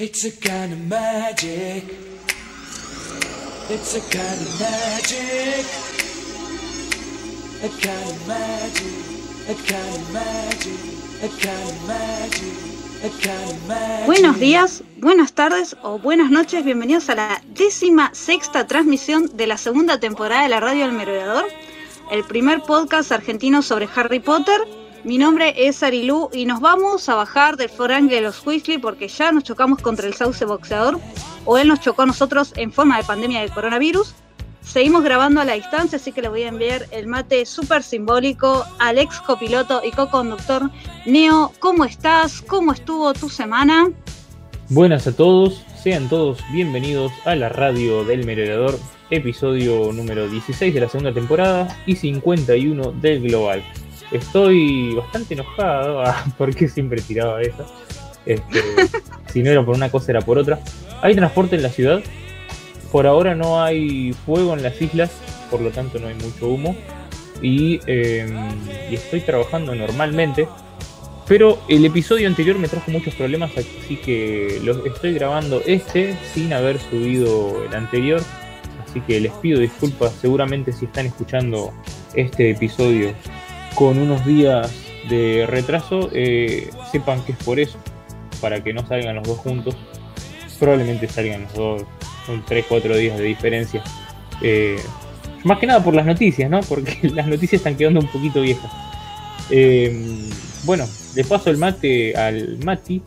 [0.00, 1.84] It's a kind of magic.
[3.68, 5.66] It's a kind of magic.
[7.62, 8.86] A kind of magic.
[9.46, 10.80] A kind of magic.
[11.22, 11.68] A kind
[13.50, 14.06] of magic.
[14.06, 16.64] Buenos días, buenas tardes o buenas noches.
[16.64, 21.44] Bienvenidos a la décima sexta transmisión de la segunda temporada de la Radio del Merodeador,
[22.10, 24.79] el primer podcast argentino sobre Harry Potter.
[25.02, 29.08] Mi nombre es Arilú y nos vamos a bajar del forangue de los Weasley porque
[29.08, 31.00] ya nos chocamos contra el sauce boxeador
[31.46, 34.14] o él nos chocó a nosotros en forma de pandemia del coronavirus.
[34.60, 38.66] Seguimos grabando a la distancia, así que le voy a enviar el mate súper simbólico
[38.78, 40.70] al ex copiloto y co-conductor
[41.06, 41.50] Neo.
[41.60, 42.42] ¿Cómo estás?
[42.42, 43.90] ¿Cómo estuvo tu semana?
[44.68, 50.80] Buenas a todos, sean todos bienvenidos a la radio del merodeador, episodio número 16 de
[50.80, 53.64] la segunda temporada y 51 del Global.
[54.10, 57.66] Estoy bastante enojado, ah, porque siempre tiraba esa.
[58.26, 58.62] Este,
[59.32, 60.60] si no era por una cosa, era por otra.
[61.02, 62.02] Hay transporte en la ciudad.
[62.92, 65.12] Por ahora no hay fuego en las islas,
[65.50, 66.76] por lo tanto no hay mucho humo.
[67.40, 68.28] Y, eh,
[68.90, 70.48] y estoy trabajando normalmente.
[71.28, 76.52] Pero el episodio anterior me trajo muchos problemas, así que lo estoy grabando este sin
[76.52, 78.20] haber subido el anterior.
[78.84, 81.72] Así que les pido disculpas seguramente si están escuchando
[82.14, 83.14] este episodio
[83.74, 84.72] con unos días
[85.08, 87.78] de retraso, eh, sepan que es por eso,
[88.40, 89.76] para que no salgan los dos juntos.
[90.58, 91.82] Probablemente salgan los dos,
[92.26, 93.82] son 3-4 días de diferencia.
[94.42, 94.78] Eh,
[95.44, 96.60] más que nada por las noticias, ¿no?
[96.60, 98.70] Porque las noticias están quedando un poquito viejas.
[99.50, 100.28] Eh,
[100.64, 100.84] bueno,
[101.14, 103.02] le paso el mate al Mati,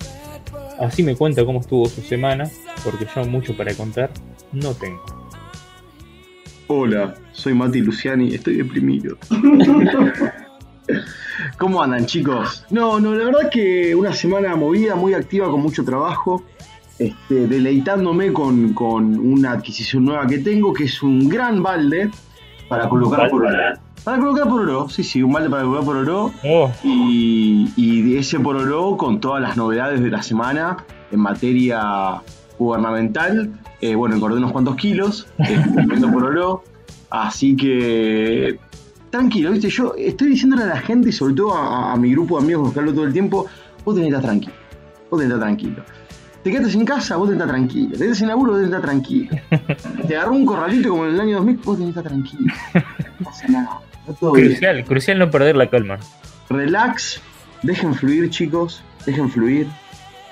[0.80, 2.50] así me cuenta cómo estuvo su semana,
[2.84, 4.10] porque yo mucho para contar
[4.52, 5.04] no tengo.
[6.68, 9.18] Hola, soy Mati Luciani, estoy deprimido.
[11.58, 12.66] ¿Cómo andan chicos?
[12.70, 16.44] No, no, la verdad que una semana movida, muy activa, con mucho trabajo,
[17.00, 22.10] este, deleitándome con, con una adquisición nueva que tengo, que es un gran balde
[22.68, 23.58] para colocar por oro.
[24.04, 26.32] Para colocar por oro, sí, sí, un balde para colocar por oro.
[26.44, 30.78] Oh, Y, ese por oro con todas las novedades de la semana
[31.12, 32.22] en materia
[32.60, 33.52] gubernamental.
[33.82, 35.64] Eh, bueno, engordé unos cuantos kilos, eh,
[36.12, 36.64] por oro.
[37.10, 38.60] Así que
[39.14, 39.70] tranquilo, ¿viste?
[39.70, 42.74] Yo estoy diciéndole a la gente y sobre todo a, a mi grupo de amigos
[42.74, 43.46] que hablo todo el tiempo,
[43.86, 44.54] vos tenés que estar tranquilo,
[45.10, 45.84] vos tenés que estar tranquilo.
[46.44, 47.92] Te quedaste sin casa, vos tenés que estar tranquilo.
[47.92, 49.30] Te quedaste sin laburo, vos tenés que estar tranquilo.
[50.08, 52.54] Te agarró un corralito como en el año 2000, vos tenés que estar tranquilo.
[53.20, 54.48] No pasa nada, está todo bien.
[54.48, 56.00] crucial, crucial no perder la calma.
[56.50, 57.22] Relax,
[57.62, 59.68] dejen fluir chicos, dejen fluir.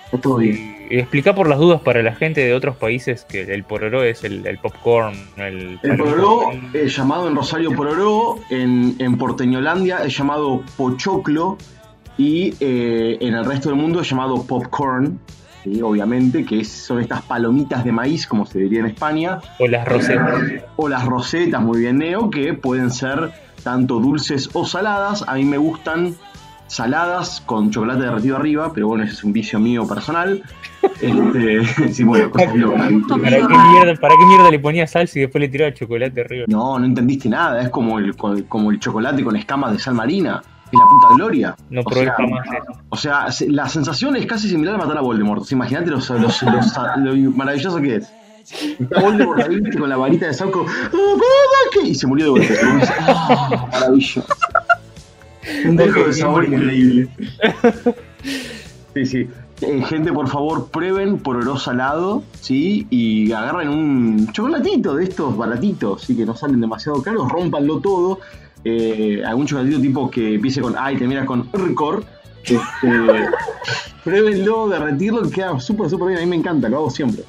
[0.05, 0.80] Está todo bien.
[0.99, 4.45] Explica por las dudas para la gente de otros países que el pororó es el,
[4.45, 5.79] el popcorn, el...
[5.83, 11.57] El pororó es llamado en Rosario pororó, en, en Porteñolandia es llamado pochoclo
[12.17, 15.19] y eh, en el resto del mundo es llamado popcorn,
[15.63, 15.81] ¿sí?
[15.81, 19.87] obviamente, que es- son estas palomitas de maíz, como se diría en España, O las
[19.87, 20.41] rosetas.
[20.75, 23.31] o las rosetas, muy bien neo, que pueden ser
[23.63, 25.23] tanto dulces o saladas.
[25.27, 26.15] A mí me gustan
[26.71, 30.41] saladas con chocolate derretido arriba, pero bueno, ese es un vicio mío personal.
[31.01, 32.89] Este, sí, bueno, cosas locas.
[33.09, 36.45] ¿Para qué, mierda, ¿Para qué mierda le ponía salsa y después le tiraba chocolate arriba?
[36.47, 40.41] No, no entendiste nada, es como el, como el chocolate con escamas de sal marina.
[40.71, 41.55] Es la puta gloria.
[41.69, 42.79] No O probé sea, jamás eso.
[42.87, 45.51] O sea, se- la sensación es casi similar a matar a Voldemort.
[45.51, 48.13] Imagínate los, los- los- lo maravilloso que es.
[48.79, 50.65] Voldemort ahí, viste, con la varita de Sauco.
[50.67, 52.57] "Ah, papá, ¿qué?", Y se murió de golpe.
[53.01, 54.23] "Ah, maravilloso.
[55.65, 57.09] Un dejo de sabor increíble.
[58.93, 59.29] Sí, sí.
[59.61, 62.87] Eh, gente, por favor, prueben pororó salado, ¿sí?
[62.89, 66.15] Y agarren un chocolatito de estos baratitos, ¿sí?
[66.15, 68.19] Que no salen demasiado caros, rómpanlo todo.
[68.63, 72.03] Eh, algún chocolatito tipo que empiece con A y termina con RCOR.
[72.43, 72.59] Este,
[74.03, 76.19] pruébenlo, derretirlo, que queda súper, súper bien.
[76.19, 77.23] A mí me encanta, lo hago siempre.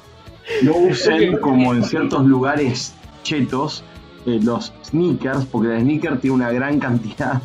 [0.63, 3.83] No usen como en ciertos lugares chetos
[4.25, 7.41] eh, los sneakers, porque el sneaker tiene una gran cantidad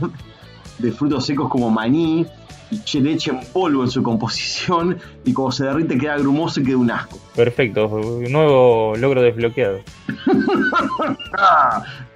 [0.79, 2.27] de frutos secos como maní
[2.71, 6.65] y che- leche en polvo en su composición y como se derrite queda grumoso y
[6.65, 7.19] queda un asco.
[7.35, 9.81] Perfecto, nuevo logro desbloqueado.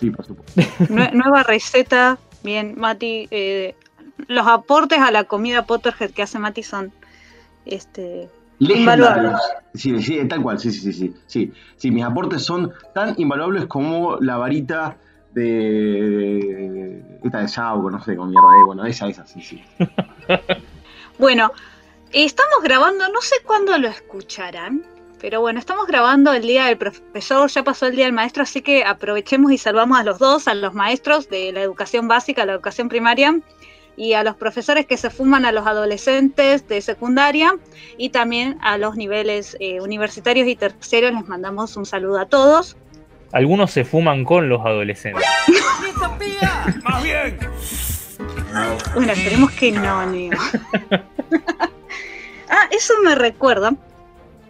[0.01, 0.63] Sí, por supuesto.
[0.93, 3.29] Nue- nueva receta, bien, Mati.
[3.31, 3.75] eh,
[4.29, 6.93] los aportes a la comida Potterhead que hace Mati son
[7.65, 8.29] este,
[8.59, 9.41] Legendarios.
[9.75, 11.53] Sí, sí, tal cual, sí, sí, sí, sí, sí.
[11.77, 14.97] Sí, mis aportes son tan invaluables como la varita
[15.35, 17.03] de...
[17.25, 18.65] Esta de Sauco, no sé, con mierda de...
[18.65, 19.65] Bueno, esa, esa, sí, sí.
[21.19, 21.53] Bueno,
[22.11, 24.83] estamos grabando, no sé cuándo lo escucharán,
[25.21, 28.61] pero bueno, estamos grabando el día del profesor, ya pasó el día del maestro, así
[28.63, 32.55] que aprovechemos y salvamos a los dos, a los maestros de la educación básica, la
[32.55, 33.41] educación primaria.
[33.95, 37.55] y a los profesores que se fuman a los adolescentes de secundaria
[37.99, 42.77] y también a los niveles eh, universitarios y terciarios les mandamos un saludo a todos.
[43.33, 45.25] Algunos se fuman con los adolescentes.
[46.85, 47.39] ¡Más bien!
[48.95, 50.39] Bueno, esperemos que no, Neo.
[52.51, 53.75] ah, eso me recuerda,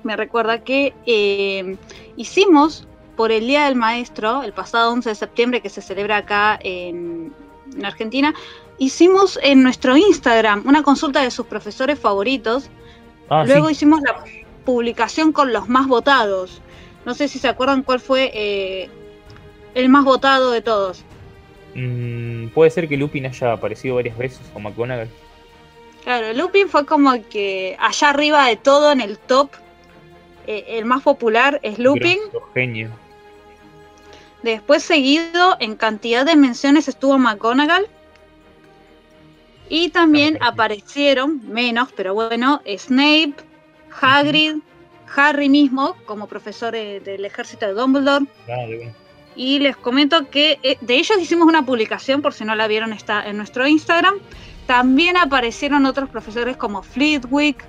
[0.02, 1.76] me recuerda que eh,
[2.16, 6.58] hicimos por el Día del Maestro, el pasado 11 de septiembre que se celebra acá
[6.60, 7.32] en,
[7.76, 8.34] en Argentina,
[8.78, 12.68] hicimos en nuestro Instagram una consulta de sus profesores favoritos.
[13.30, 13.72] Ah, Luego sí.
[13.74, 14.24] hicimos la
[14.64, 16.60] publicación con los más votados.
[17.04, 18.88] No sé si se acuerdan cuál fue eh,
[19.74, 21.04] el más votado de todos.
[21.74, 25.08] Mm, puede ser que Lupin haya aparecido varias veces o McGonagall.
[26.04, 29.50] Claro, Lupin fue como que allá arriba de todo en el top.
[30.46, 32.18] eh, el más popular es Lupin.
[32.52, 32.90] Genio.
[34.42, 37.86] Después seguido en cantidad de menciones estuvo McGonagall.
[39.68, 43.34] Y también aparecieron, menos, pero bueno, Snape,
[44.00, 44.56] Hagrid,
[45.16, 48.26] Harry mismo como profesor eh, del ejército de Dumbledore.
[49.34, 52.92] Y les comento que eh, de ellos hicimos una publicación, por si no la vieron,
[52.92, 54.14] está en nuestro Instagram.
[54.66, 57.64] También aparecieron otros profesores como Flitwick,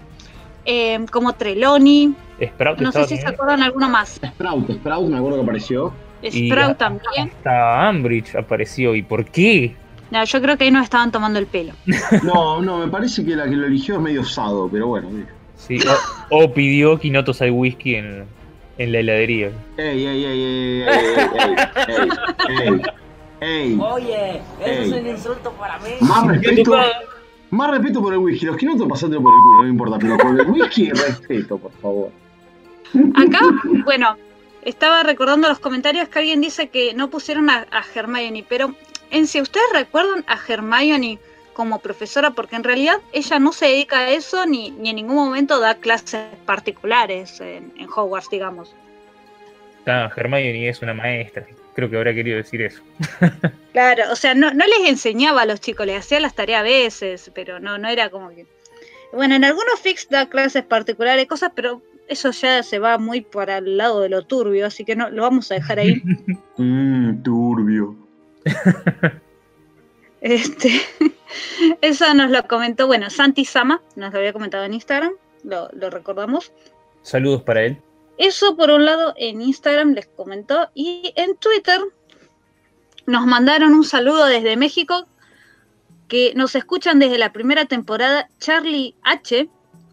[0.66, 2.14] eh, como Trelawney.
[2.42, 4.20] Sprout No sé si se acuerdan alguno más.
[4.24, 5.94] Sprout, Sprout me acuerdo que apareció.
[6.26, 7.32] Sprout también.
[7.38, 8.96] Hasta Ambridge apareció.
[8.96, 9.76] ¿Y por qué?
[10.12, 11.74] No, yo creo que ahí nos estaban tomando el pelo.
[12.24, 15.10] No, no, me parece que la que lo eligió es medio sado, pero bueno.
[15.68, 15.80] Sí,
[16.30, 18.26] o, o pidió quinotos al whisky en,
[18.78, 19.52] en la heladería.
[19.78, 22.10] Ey, ey, ey, ey, ey,
[22.50, 22.82] ey,
[23.40, 25.92] ey, Oye, eso es un insulto para mí.
[26.02, 26.76] Más respeto,
[27.52, 28.46] más respeto por el whisky.
[28.46, 31.72] Los quinotos pasando por el culo, no me importa, pero por el whisky respeto, por
[31.82, 32.12] favor.
[33.16, 33.40] Acá,
[33.86, 34.18] bueno,
[34.64, 38.76] estaba recordando los comentarios que alguien dice que no pusieron a, a Hermione, pero
[39.12, 41.20] en si ustedes recuerdan a Hermione
[41.54, 45.16] como profesora, porque en realidad ella no se dedica a eso ni, ni en ningún
[45.16, 48.76] momento da clases particulares en, en Hogwarts, digamos.
[49.86, 51.46] Ah, Hermione es una maestra.
[51.76, 52.82] Creo que habrá querido decir eso.
[53.74, 56.64] Claro, o sea, no, no les enseñaba a los chicos, les hacía las tareas a
[56.64, 58.46] veces, pero no, no era como que...
[59.12, 63.58] Bueno, en algunos fix da clases particulares, cosas, pero eso ya se va muy para
[63.58, 66.04] el lado de lo turbio, así que no lo vamos a dejar ahí.
[66.58, 67.96] Mmm, turbio.
[70.22, 70.82] Este,
[71.82, 75.14] eso nos lo comentó, bueno, Santi Sama, nos lo había comentado en Instagram,
[75.44, 76.52] lo, lo recordamos.
[77.02, 77.82] Saludos para él.
[78.18, 81.80] Eso por un lado en Instagram les comentó y en Twitter
[83.06, 85.08] nos mandaron un saludo desde México
[86.08, 89.50] que nos escuchan desde la primera temporada Charlie H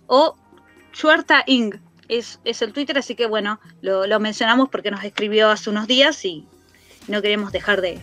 [0.06, 0.36] o
[0.92, 1.74] Chuerta Ing.
[2.08, 5.86] Es, es el Twitter, así que bueno, lo, lo mencionamos porque nos escribió hace unos
[5.86, 6.46] días y
[7.08, 8.00] no queremos dejar de,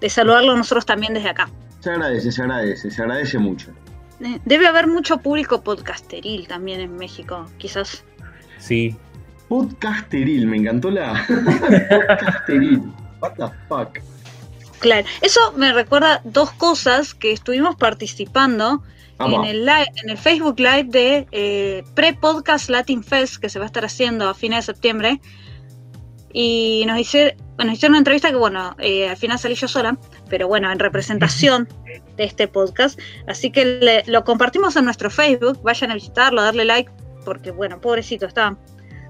[0.00, 1.50] de saludarlo nosotros también desde acá.
[1.80, 3.72] Se agradece, se agradece, se agradece mucho.
[4.20, 8.04] Eh, Debe haber mucho público podcasteril también en México, quizás.
[8.58, 8.96] Sí.
[9.48, 11.26] Podcasteril, me encantó la.
[11.90, 12.82] Podcasteril.
[13.20, 13.98] What the fuck.
[14.78, 18.82] Claro, eso me recuerda dos cosas que estuvimos participando
[19.18, 23.66] en el, live, en el Facebook Live de eh, Pre-Podcast Latin Fest que se va
[23.66, 25.20] a estar haciendo a fines de septiembre.
[26.32, 29.98] Y nos hicieron, nos hicieron una entrevista que, bueno, eh, al final salí yo sola,
[30.30, 31.68] pero bueno, en representación
[32.16, 32.98] de este podcast.
[33.26, 36.90] Así que le- lo compartimos en nuestro Facebook, vayan a visitarlo, a darle like,
[37.26, 38.56] porque, bueno, pobrecito, está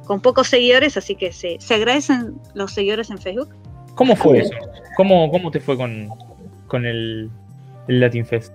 [0.06, 3.54] con pocos seguidores, así que se, se agradecen los seguidores en Facebook.
[3.95, 4.50] ¿Cómo fue eso?
[4.97, 6.09] ¿Cómo, cómo te fue con,
[6.66, 7.30] con el,
[7.87, 8.52] el Latin Fest?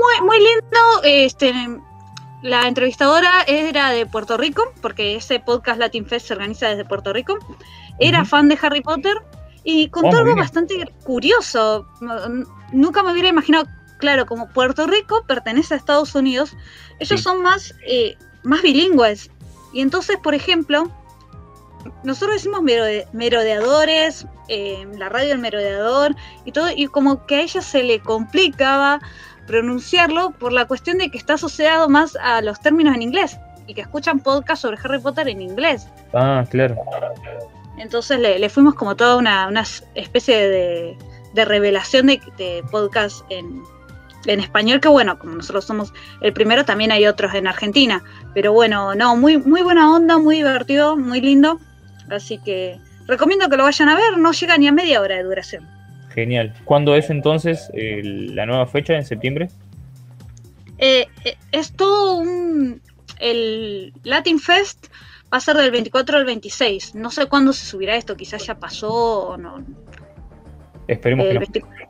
[0.00, 0.78] muy, muy lindo.
[1.04, 1.52] Este,
[2.42, 7.12] la entrevistadora era de Puerto Rico, porque ese podcast Latin Fest se organiza desde Puerto
[7.12, 7.38] Rico.
[7.98, 9.18] Era fan de Harry Potter
[9.64, 11.86] y contó Oh, algo bastante curioso.
[12.72, 13.66] Nunca me hubiera imaginado,
[13.98, 16.56] claro, como Puerto Rico pertenece a Estados Unidos,
[16.98, 17.24] ellos Sí.
[17.24, 19.30] son más, eh, más bilingües.
[19.72, 20.90] Y entonces, por ejemplo,
[22.04, 26.14] nosotros decimos merode- merodeadores, eh, la radio del merodeador
[26.44, 29.00] y todo, y como que a ella se le complicaba
[29.46, 33.74] pronunciarlo por la cuestión de que está asociado más a los términos en inglés y
[33.74, 35.86] que escuchan podcasts sobre Harry Potter en inglés.
[36.12, 36.76] Ah, claro.
[37.80, 40.96] Entonces le, le fuimos como toda una, una especie de,
[41.34, 43.62] de revelación de, de podcast en,
[44.26, 48.02] en español, que bueno, como nosotros somos el primero, también hay otros en Argentina.
[48.34, 51.58] Pero bueno, no, muy, muy buena onda, muy divertido, muy lindo.
[52.10, 55.22] Así que recomiendo que lo vayan a ver, no llega ni a media hora de
[55.22, 55.66] duración.
[56.14, 56.52] Genial.
[56.64, 58.94] ¿Cuándo es entonces el- la nueva fecha?
[58.94, 59.48] ¿En septiembre?
[60.78, 62.82] Eh, eh, es todo un...
[63.18, 64.86] El Latin Fest
[65.32, 66.94] va a ser del 24 al 26.
[66.94, 69.64] No sé cuándo se subirá esto, quizás ya pasó o no.
[70.88, 71.40] Esperemos que no.
[71.40, 71.88] 24.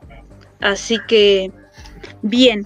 [0.59, 1.51] Así que
[2.21, 2.65] Bien.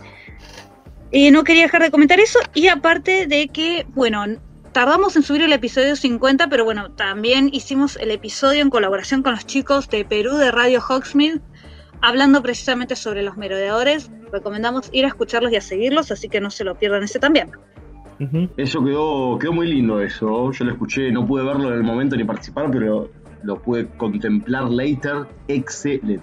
[1.11, 4.25] Eh, no quería dejar de comentar eso y aparte de que, bueno,
[4.71, 9.33] tardamos en subir el episodio 50, pero bueno, también hicimos el episodio en colaboración con
[9.33, 11.39] los chicos de Perú de Radio Hogsmeade,
[12.01, 14.11] hablando precisamente sobre los merodeadores.
[14.31, 17.51] Recomendamos ir a escucharlos y a seguirlos, así que no se lo pierdan ese también.
[18.57, 20.51] Eso quedó, quedó muy lindo eso.
[20.51, 23.09] Yo lo escuché, no pude verlo en el momento ni participar, pero
[23.43, 25.25] lo pude contemplar later.
[25.47, 26.21] Excelente.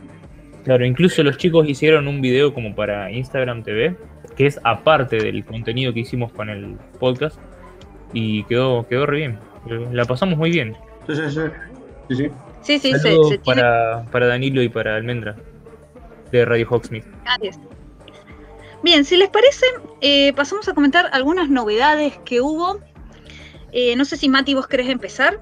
[0.65, 3.97] Claro, incluso los chicos hicieron un video como para Instagram TV,
[4.37, 7.39] que es aparte del contenido que hicimos con el podcast,
[8.13, 9.39] y quedó, quedó re bien.
[9.93, 10.77] La pasamos muy bien.
[11.07, 11.41] Sí, sí, sí.
[12.09, 12.31] sí, sí.
[12.63, 15.35] Sí, sí, se, Saludos se tiene para, para Danilo y para Almendra,
[16.31, 17.07] de Radio Hogsmeade.
[17.25, 17.61] Gracias.
[18.83, 19.67] Bien, si les parece,
[20.01, 22.81] eh, pasamos a comentar algunas novedades que hubo.
[23.71, 25.41] Eh, no sé si Mati, vos querés empezar.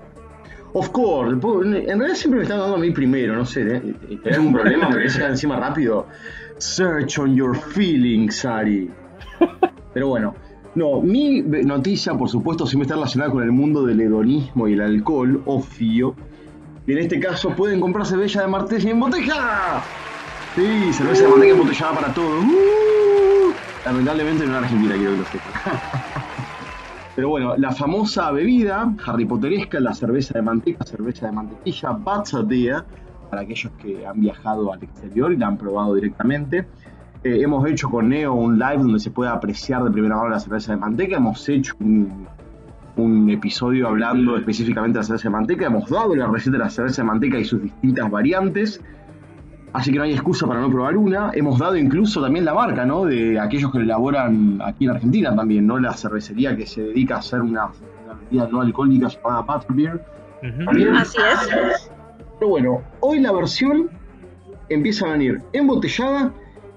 [0.73, 1.33] Of course.
[1.33, 3.63] En realidad siempre me están dando a mí primero, no sé.
[3.63, 3.95] ¿eh?
[4.23, 4.89] ¿Tenés algún problema?
[4.89, 6.07] ¿Me querés sacar encima rápido?
[6.59, 8.91] Search on your feelings, Ari.
[9.95, 10.35] Pero bueno.
[10.73, 14.83] No, mi noticia, por supuesto, siempre está relacionada con el mundo del hedonismo y el
[14.83, 16.15] alcohol, obvio.
[16.87, 19.83] Y en este caso pueden comprar cerveza de Martella en botella.
[20.55, 22.45] Sí, cerveza de manteca embotellada para todos.
[22.45, 23.53] ¡Uh!
[23.85, 25.53] Lamentablemente no en Argentina, quiero que lo sepan.
[27.17, 32.85] Pero bueno, la famosa bebida Harry Potteresca, la cerveza de manteca, cerveza de mantequilla, Batzadea,
[33.29, 36.67] para aquellos que han viajado al exterior y la han probado directamente.
[37.23, 40.41] Eh, hemos hecho con Neo un live donde se puede apreciar de primera mano la
[40.41, 41.17] cerveza de manteca.
[41.17, 42.27] Hemos hecho un,
[42.97, 45.67] un episodio hablando específicamente de la cerveza de manteca.
[45.67, 48.81] Hemos dado la receta de la cerveza de manteca y sus distintas variantes.
[49.73, 51.31] Así que no hay excusa para no probar una.
[51.33, 53.05] Hemos dado incluso también la marca, ¿no?
[53.05, 55.79] De aquellos que la elaboran aquí en Argentina también, ¿no?
[55.79, 57.67] La cervecería que se dedica a hacer una,
[58.05, 60.05] una bebida no alcohólica llamada Butterbeer.
[60.65, 60.97] También.
[60.97, 61.91] Así es.
[62.39, 63.91] Pero bueno, hoy la versión
[64.69, 66.33] empieza a venir embotellada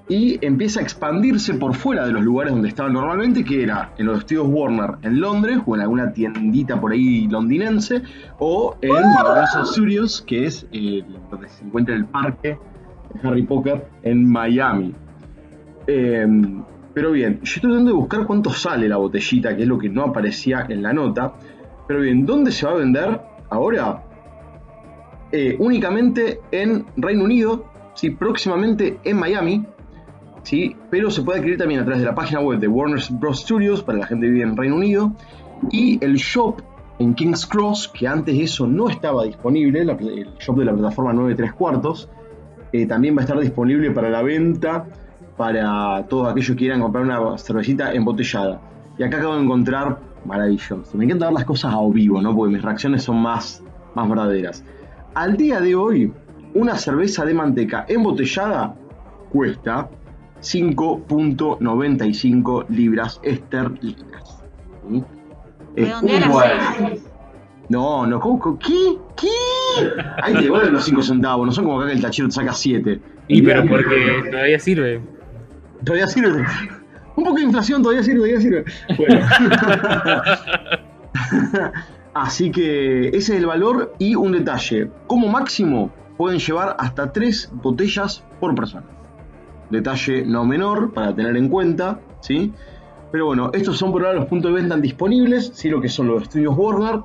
[0.10, 4.08] y empieza a expandirse por fuera de los lugares donde estaba normalmente, que era en
[4.08, 8.04] los estudios Warner en Londres o en alguna tiendita por ahí londinense,
[8.38, 12.60] o en Universal Studios, que es eh, donde se encuentra el parque
[13.22, 14.93] Harry Potter en Miami.
[15.88, 16.25] Eh,
[16.93, 19.89] pero bien, yo estoy tratando de buscar cuánto sale la botellita, que es lo que
[19.89, 21.34] no aparecía en la nota.
[21.88, 24.03] Pero bien, ¿dónde se va a vender ahora?
[25.32, 27.65] Eh, únicamente en Reino Unido,
[27.96, 28.12] ¿sí?
[28.12, 29.65] próximamente en Miami,
[30.43, 30.75] ¿sí?
[30.91, 33.41] pero se puede adquirir también a través de la página web de Warner Bros.
[33.41, 35.13] Studios para la gente que vive en Reino Unido
[35.72, 36.62] y el shop
[37.00, 41.53] en King's Cross, que antes eso no estaba disponible, el shop de la plataforma 93
[41.53, 42.10] cuartos,
[42.74, 44.86] eh, también va a estar disponible para la venta
[45.38, 48.60] para todos aquellos que quieran comprar una cervecita embotellada.
[48.98, 50.98] Y acá acabo de encontrar maravilloso.
[50.98, 52.36] Me encanta ver las cosas a vivo, ¿no?
[52.36, 53.63] Porque mis reacciones son más,
[53.96, 54.63] más verdaderas.
[55.15, 56.12] Al día de hoy,
[56.53, 58.75] una cerveza de manteca embotellada
[59.32, 59.89] cuesta
[60.42, 64.44] 5.95 libras esterlinas.
[64.89, 65.03] ¿Sí?
[65.75, 67.01] Es un las buen-
[67.70, 68.20] No, no,
[68.60, 68.98] ¿Qué?
[69.15, 69.27] ¿Qué?
[70.22, 72.53] Ahí te devuelven los 5 centavos, no son como acá que el tachero te saca
[72.53, 73.00] 7.
[73.27, 75.01] Y pero porque todavía sirve.
[75.84, 76.46] Todavía sirve.
[77.15, 78.65] Un poco de inflación, todavía sirve, todavía sirve.
[78.98, 79.25] Bueno.
[82.13, 84.89] Así que ese es el valor y un detalle.
[85.08, 88.86] Como máximo pueden llevar hasta 3 botellas por persona.
[89.70, 92.53] Detalle no menor para tener en cuenta, ¿sí?
[93.12, 95.70] Pero bueno, estos son por ahora los puntos de venta disponibles, ¿sí?
[95.70, 97.01] Lo que son los estudios Warner,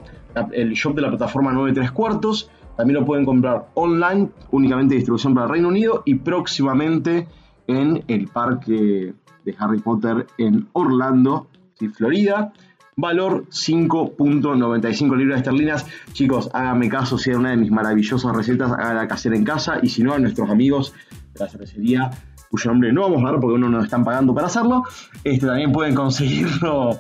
[0.52, 2.50] el shop de la plataforma 93 cuartos.
[2.78, 7.26] También lo pueden comprar online, únicamente distribución para el Reino Unido y próximamente
[7.66, 11.48] en el parque de Harry Potter en Orlando.
[11.92, 12.52] Florida.
[12.96, 15.86] Valor 5.95 libras esterlinas.
[16.12, 19.80] Chicos, háganme caso si hay una de mis maravillosas recetas, háganla casera en casa.
[19.82, 20.94] Y si no, a nuestros amigos
[21.34, 22.10] de la cervecería,
[22.48, 24.84] cuyo nombre no vamos a dar porque uno nos están pagando para hacerlo,
[25.24, 26.98] este, también pueden conseguirlo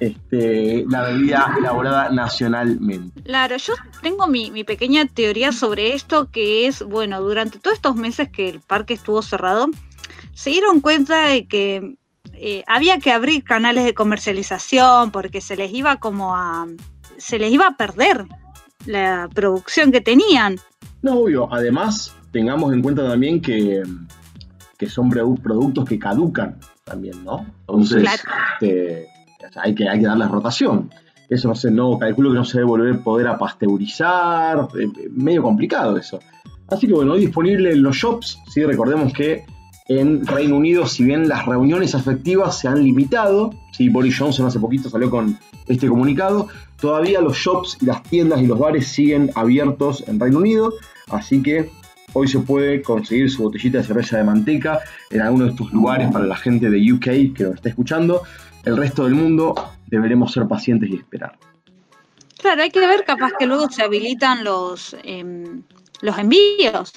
[0.00, 3.22] este, la bebida elaborada nacionalmente.
[3.22, 7.96] Claro, yo tengo mi, mi pequeña teoría sobre esto, que es, bueno, durante todos estos
[7.96, 9.68] meses que el parque estuvo cerrado,
[10.34, 11.96] se dieron cuenta de que
[12.34, 16.66] eh, había que abrir canales de comercialización porque se les iba como a...
[17.16, 18.26] se les iba a perder
[18.84, 20.58] la producción que tenían.
[21.02, 21.48] No, obvio.
[21.52, 23.82] Además, tengamos en cuenta también que,
[24.78, 27.46] que son produ- productos que caducan también, ¿no?
[27.60, 28.22] Entonces, Claro.
[28.60, 29.08] este,
[29.56, 30.90] hay, que, hay que darles rotación.
[31.28, 35.42] Eso no sé, no, calculo que no se debe volver poder a pasteurizar, eh, medio
[35.42, 36.20] complicado eso.
[36.68, 38.64] Así que bueno, hoy disponible en los shops, ¿sí?
[38.64, 39.44] recordemos que
[39.88, 43.88] en Reino Unido, si bien las reuniones afectivas se han limitado, ¿sí?
[43.88, 46.48] Boris Johnson hace poquito salió con este comunicado,
[46.80, 50.72] todavía los shops y las tiendas y los bares siguen abiertos en Reino Unido,
[51.08, 51.70] así que
[52.18, 54.80] Hoy se puede conseguir su botellita de cerveza de manteca
[55.10, 58.22] en alguno de estos lugares para la gente de UK que nos está escuchando.
[58.66, 59.54] El resto del mundo
[59.86, 61.38] deberemos ser pacientes y esperar.
[62.38, 65.62] Claro, hay que ver, capaz que luego se habilitan los, em,
[66.02, 66.92] los envíos,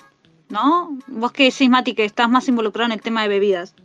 [0.49, 0.97] ¿no?
[1.07, 3.75] Vos que decís, Mati, que estás más involucrado en el tema de bebidas.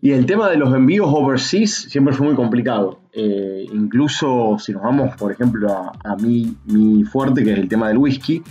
[0.00, 3.00] Y el tema de los envíos overseas siempre fue muy complicado.
[3.12, 7.68] Eh, incluso si nos vamos, por ejemplo, a, a mi, mi fuerte, que es el
[7.68, 8.42] tema del whisky,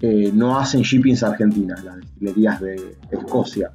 [0.00, 3.72] eh, no hacen shippings a Argentina, las destilerías de Escocia.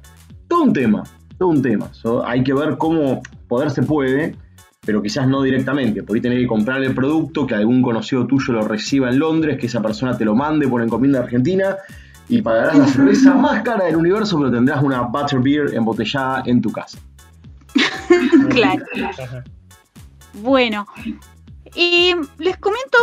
[0.48, 1.04] Todo un tema,
[1.38, 1.94] todo un tema.
[1.94, 4.36] So, hay que ver cómo poder se puede,
[4.80, 6.02] pero quizás no directamente.
[6.02, 9.58] Por ahí tener que comprar el producto, que algún conocido tuyo lo reciba en Londres,
[9.58, 11.76] que esa persona te lo mande por encomienda argentina
[12.28, 16.70] y pagarás la cerveza más cara del universo, pero tendrás una butterbeer embotellada en tu
[16.70, 16.98] casa.
[18.48, 18.84] claro.
[20.34, 20.86] Bueno,
[21.74, 22.98] y les comento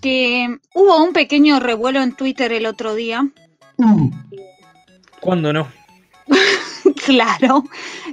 [0.00, 3.28] que hubo un pequeño revuelo en Twitter el otro día.
[5.20, 5.68] ¿Cuándo no?
[7.06, 7.64] Claro,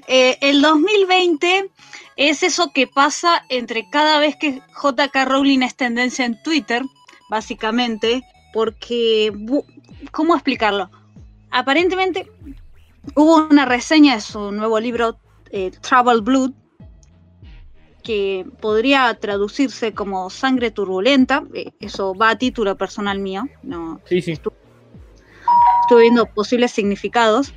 [0.08, 1.70] Eh, el 2020
[2.18, 6.84] es eso que pasa entre cada vez que JK Rowling es tendencia en Twitter,
[7.30, 9.32] básicamente, porque,
[10.12, 10.90] ¿cómo explicarlo?
[11.52, 12.30] Aparentemente
[13.16, 15.18] hubo una reseña de su nuevo libro,
[15.52, 16.52] eh, Travel Blood,
[18.04, 24.22] que podría traducirse como sangre turbulenta, eh, eso va a título personal mío, no, Sí,
[24.22, 24.32] sí.
[24.32, 27.54] estuve viendo posibles significados.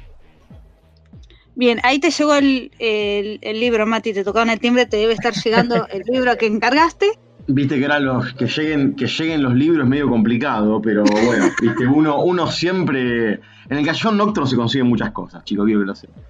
[1.57, 5.13] Bien, ahí te llegó el, el- el libro, Mati, te tocaron el timbre, te debe
[5.13, 7.07] estar llegando el libro que encargaste.
[7.47, 11.51] Viste que eran los que lleguen, que lleguen los libros es medio complicado, pero bueno,
[11.61, 13.35] viste, uno, uno siempre.
[13.69, 16.23] En el callón nocturno se consiguen muchas cosas, chicos, quiero que lo sepan.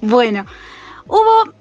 [0.00, 0.46] Bueno,
[1.06, 1.52] hubo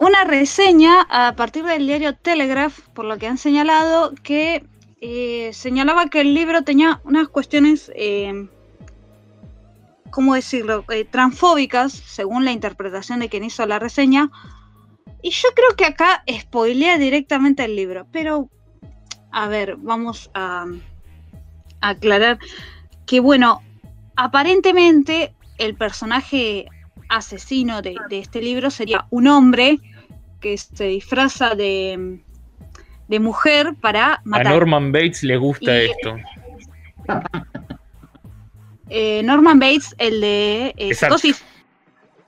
[0.00, 4.64] una reseña a partir del diario Telegraph, por lo que han señalado, que
[5.00, 8.48] eh, señalaba que el libro tenía unas cuestiones, eh,
[10.10, 14.30] ¿cómo decirlo?, Eh, transfóbicas, según la interpretación de quien hizo la reseña.
[15.22, 18.48] Y yo creo que acá spoilea directamente el libro, pero
[19.32, 20.66] a ver, vamos a,
[21.80, 22.38] a aclarar
[23.06, 23.60] que, bueno,
[24.16, 26.66] aparentemente el personaje
[27.08, 29.78] asesino de, de este libro sería un hombre
[30.40, 32.20] que se disfraza de,
[33.08, 34.52] de mujer para A matar.
[34.52, 36.16] Norman Bates le gusta Y- esto.
[38.90, 40.94] Eh, Norman Bates, el de eh.
[40.94, 41.44] Psicosis.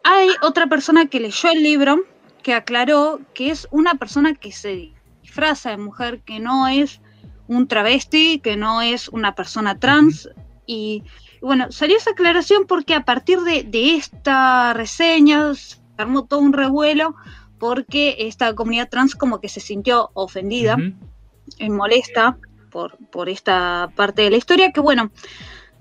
[0.04, 2.04] Hay otra persona que leyó el libro
[2.42, 4.92] que aclaró que es una persona que se
[5.22, 7.00] disfraza de mujer, que no es
[7.48, 10.28] un travesti, que no es una persona trans.
[10.66, 11.04] Y
[11.42, 16.52] bueno, salió esa aclaración porque a partir de, de esta reseña se armó todo un
[16.52, 17.14] revuelo
[17.58, 20.78] porque esta comunidad trans como que se sintió ofendida
[21.58, 22.38] eh, molesta
[22.70, 25.10] por, por esta parte de la historia, que bueno,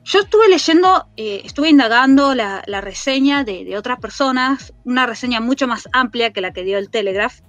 [0.03, 5.39] yo estuve leyendo, eh, estuve indagando la, la reseña de, de otras personas, una reseña
[5.39, 7.41] mucho más amplia que la que dio el Telegraph,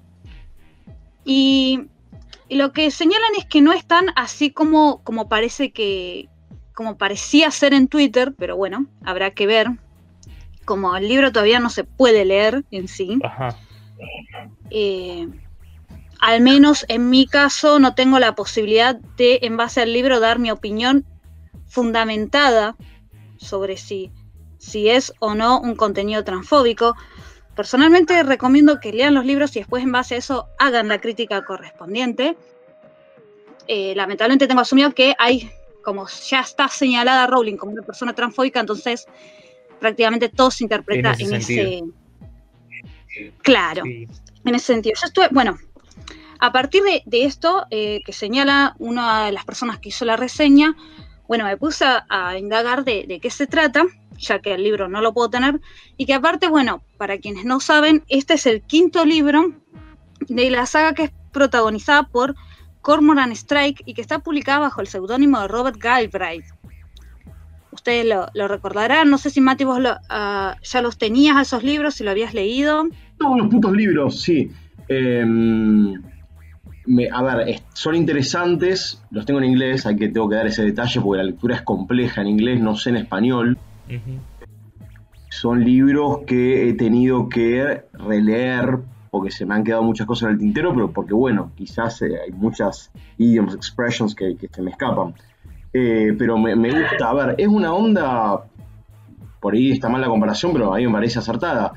[1.24, 1.82] y,
[2.48, 6.28] y lo que señalan es que no es tan así como, como parece que,
[6.74, 9.68] como parecía ser en Twitter, pero bueno, habrá que ver.
[10.64, 13.56] Como el libro todavía no se puede leer en sí, Ajá.
[14.70, 15.26] eh,
[16.20, 20.38] al menos en mi caso no tengo la posibilidad de, en base al libro, dar
[20.38, 21.04] mi opinión
[21.70, 22.76] fundamentada
[23.38, 24.12] sobre si,
[24.58, 26.94] si es o no un contenido transfóbico.
[27.56, 31.44] Personalmente recomiendo que lean los libros y después en base a eso hagan la crítica
[31.44, 32.36] correspondiente.
[33.66, 35.50] Eh, lamentablemente tengo asumido que hay,
[35.84, 39.06] como ya está señalada Rowling como una persona transfóbica, entonces
[39.78, 43.30] prácticamente todo se interpreta En ese en ese...
[43.42, 44.08] Claro Sí.
[44.44, 44.94] en ese sentido.
[45.00, 45.58] Yo estuve, bueno,
[46.38, 50.16] a partir de, de esto eh, que señala una de las personas que hizo la
[50.16, 50.74] reseña,
[51.30, 53.84] bueno, me puse a, indagar de, qué se trata,
[54.18, 55.60] ya que el libro no lo puedo tener,
[55.96, 59.54] y que aparte, bueno, para quienes no saben, este es el quinto libro
[60.26, 62.34] de la saga que es protagonizada por
[62.80, 66.46] Cormoran Strike y que está publicada bajo el seudónimo de Robert Galbraith.
[67.70, 71.42] Ustedes lo, lo recordarán, no sé si Mati vos lo, ah, ya los tenías a
[71.42, 72.88] esos libros, si lo habías leído.
[73.18, 74.50] Todos los putos libros, sí.
[74.88, 75.24] Eh,
[76.90, 80.64] me- a ver, son interesantes, los tengo en inglés, hay que tengo que dar ese
[80.64, 83.58] detalle porque la lectura es compleja en inglés, no sé en español.
[85.30, 88.78] Son libros que he tenido que releer
[89.10, 92.10] porque se me han quedado muchas cosas en el tintero, pero porque bueno, quizás eh,
[92.24, 95.14] hay muchas idioms, expressions que, que se me escapan.
[95.72, 98.40] Eh, pero me, me gusta, a ver, es una onda,
[99.40, 101.72] por ahí está mal la comparación, pero a mí me parece acertada.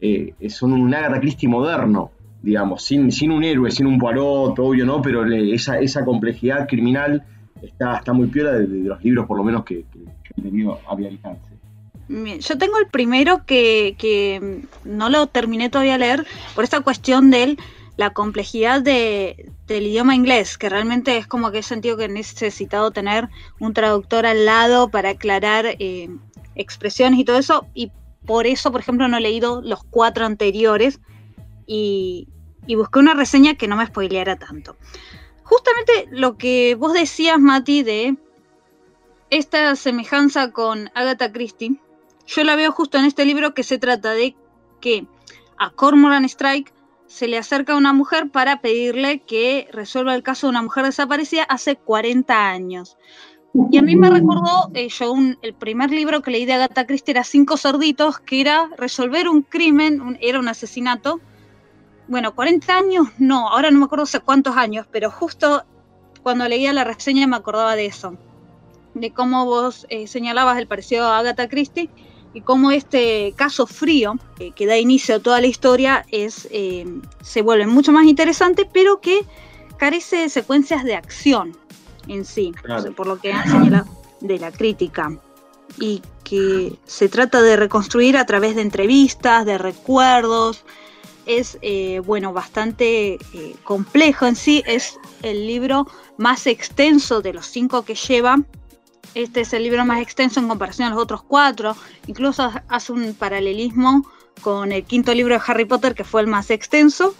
[0.00, 2.10] Eh, son un Agatha Christie moderno,
[2.42, 6.66] digamos, sin, sin un héroe, sin un Poirot, obvio no, pero le- esa, esa complejidad
[6.66, 7.22] criminal
[7.62, 10.00] está, está muy piola de, los libros por lo menos que, que-
[10.36, 11.18] he tenido a mi
[12.38, 17.30] Yo tengo el primero que, que no lo terminé todavía de leer por esta cuestión
[17.30, 17.56] de
[17.96, 22.08] la complejidad de, del idioma inglés, que realmente es como que he sentido que he
[22.08, 26.08] necesitado tener un traductor al lado para aclarar eh,
[26.54, 27.90] expresiones y todo eso, y
[28.24, 31.00] por eso, por ejemplo, no he leído los cuatro anteriores
[31.72, 32.26] y,
[32.76, 34.76] busqué una reseña que no me spoileara tanto.
[35.44, 38.16] Justamente lo que vos decías, Mati, de
[39.30, 41.80] esta semejanza con Agatha Christie,
[42.26, 44.36] yo la veo justo en este libro que se trata de
[44.80, 45.06] que
[45.58, 46.72] a Cormoran Strike
[47.06, 51.44] se le acerca una mujer para pedirle que resuelva el caso de una mujer desaparecida
[51.44, 52.96] hace 40 años.
[53.70, 57.12] Y a mí me recordó, eh, yo el primer libro que leí de Agatha Christie
[57.12, 61.20] era Cinco Cerditos, que era resolver un crimen, era un asesinato.
[62.10, 65.62] Bueno, 40 años, no, ahora no me acuerdo hace cuántos años, pero justo
[66.24, 68.16] cuando leía la reseña me acordaba de eso,
[68.94, 71.88] de cómo vos eh, señalabas el parecido a Agatha Christie
[72.34, 76.84] y cómo este caso frío eh, que da inicio a toda la historia es, eh,
[77.22, 79.24] se vuelve mucho más interesante, pero que
[79.76, 81.56] carece de secuencias de acción
[82.08, 82.80] en sí, Claro.
[82.80, 83.86] o sea, por lo que han señalado
[84.20, 85.16] de la crítica,
[85.78, 90.64] y que se trata de reconstruir a través de entrevistas, de recuerdos,
[91.26, 97.46] es eh, bueno bastante eh, complejo en sí, es el libro más extenso de los
[97.46, 98.40] cinco que lleva.
[99.14, 101.76] Este es el libro más extenso en comparación a los otros cuatro.
[102.06, 104.06] Incluso hace un paralelismo
[104.40, 107.14] con el quinto libro de Harry Potter, que fue el más extenso.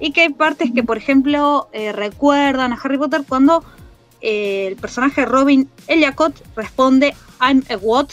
[0.00, 3.64] Y que hay partes que, por ejemplo, eh, recuerdan a Harry Potter cuando
[4.20, 8.08] el personaje Robin Eliacott responde I'm a what,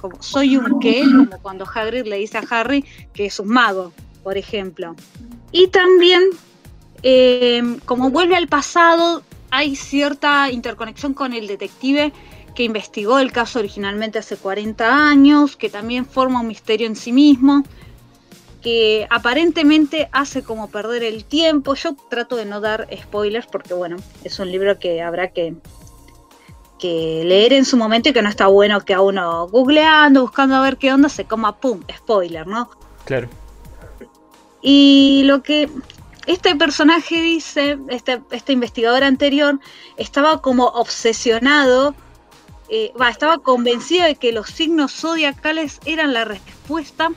[0.00, 3.92] como soy un qué, como cuando Hagrid le dice a Harry que es un mago,
[4.28, 4.94] por ejemplo.
[5.52, 6.20] Y también,
[7.02, 12.12] eh, como vuelve al pasado, hay cierta interconexión con el detective
[12.54, 17.10] que investigó el caso originalmente hace 40 años, que también forma un misterio en sí
[17.10, 17.62] mismo,
[18.60, 21.74] que aparentemente hace como perder el tiempo.
[21.74, 25.54] Yo trato de no dar spoilers porque bueno, es un libro que habrá que,
[26.78, 30.54] que leer en su momento y que no está bueno que a uno googleando, buscando
[30.56, 32.68] a ver qué onda, se coma, ¡pum!, spoiler, ¿no?
[33.06, 33.30] Claro.
[34.60, 35.68] Y lo que
[36.26, 39.58] este personaje dice, este, este investigador anterior,
[39.96, 41.94] estaba como obsesionado,
[42.68, 47.10] eh, estaba convencido de que los signos zodiacales eran la respuesta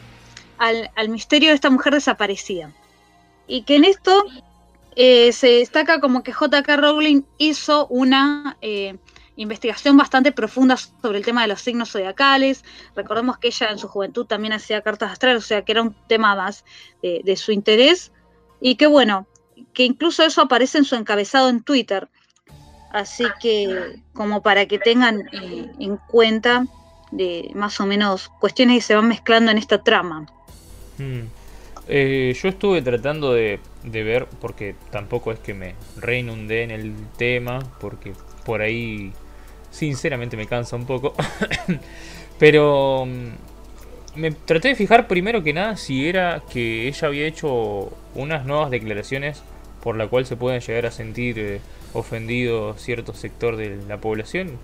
[0.58, 2.72] al, al misterio de esta mujer desaparecida.
[3.48, 4.26] Y que en esto
[4.96, 6.78] eh, se destaca como que J.K.
[6.78, 8.98] Rowling hizo una eh,
[9.42, 12.64] investigación bastante profunda sobre el tema de los signos zodiacales.
[12.96, 15.96] Recordemos que ella en su juventud también hacía cartas astrales, o sea que era un
[16.08, 16.64] tema más
[17.02, 18.12] de, su interés.
[18.60, 19.28] Y que bueno,
[19.74, 22.08] que incluso eso aparece en su encabezado en Twitter.
[22.92, 26.66] Así que como para que tengan eh, en cuenta
[27.12, 30.28] de más o menos cuestiones que se van mezclando en esta trama.
[30.98, 31.22] Mm.
[31.88, 36.96] Eh, yo estuve tratando de, de ver, porque tampoco es que me reinundé en el
[37.18, 38.14] tema, porque
[38.46, 39.12] por ahí
[39.72, 41.14] sinceramente me cansa un poco.
[42.40, 47.92] Pero mm, me traté de fijar primero que nada si era que ella había hecho
[48.16, 49.44] unas nuevas declaraciones
[49.84, 51.60] por la cual se pueden llegar a sentir eh,
[51.94, 54.60] ofendido cierto sector de la población.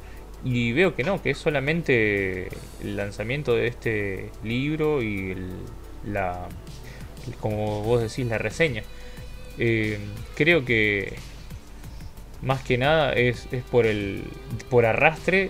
[0.46, 2.50] Y veo que no, que es solamente
[2.84, 5.52] el lanzamiento de este libro y el-
[6.06, 6.48] la,
[7.39, 8.84] como vos decís, la reseña.
[9.58, 9.98] Eh,
[10.36, 11.13] creo que
[12.41, 14.23] más que nada es, es por el
[14.69, 15.50] por arrastre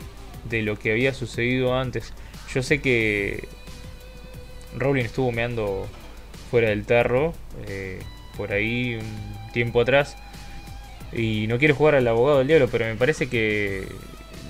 [0.49, 2.13] de lo que había sucedido antes.
[2.53, 3.47] Yo sé que
[4.77, 5.87] Rowling estuvo meando
[6.49, 7.33] fuera del tarro
[7.67, 7.99] eh,
[8.37, 10.15] por ahí un tiempo atrás
[11.11, 13.87] y no quiero jugar al abogado del diablo, pero me parece que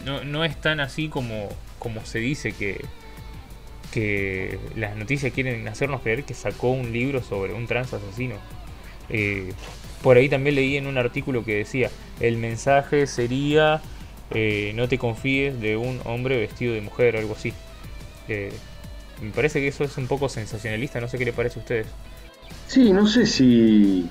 [0.06, 2.84] no, no es tan así como, como se dice que,
[3.91, 8.36] que las noticias quieren hacernos creer que sacó un libro sobre un trans asesino.
[9.10, 9.52] Eh,
[10.02, 13.82] por ahí también leí en un artículo que decía, el mensaje sería
[14.32, 17.53] eh, no te confíes de un hombre vestido de mujer o algo así.
[18.27, 18.51] Eh,
[19.21, 21.88] me parece que eso es un poco sensacionalista, no sé qué le parece a ustedes.
[22.67, 24.10] Sí, no sé si.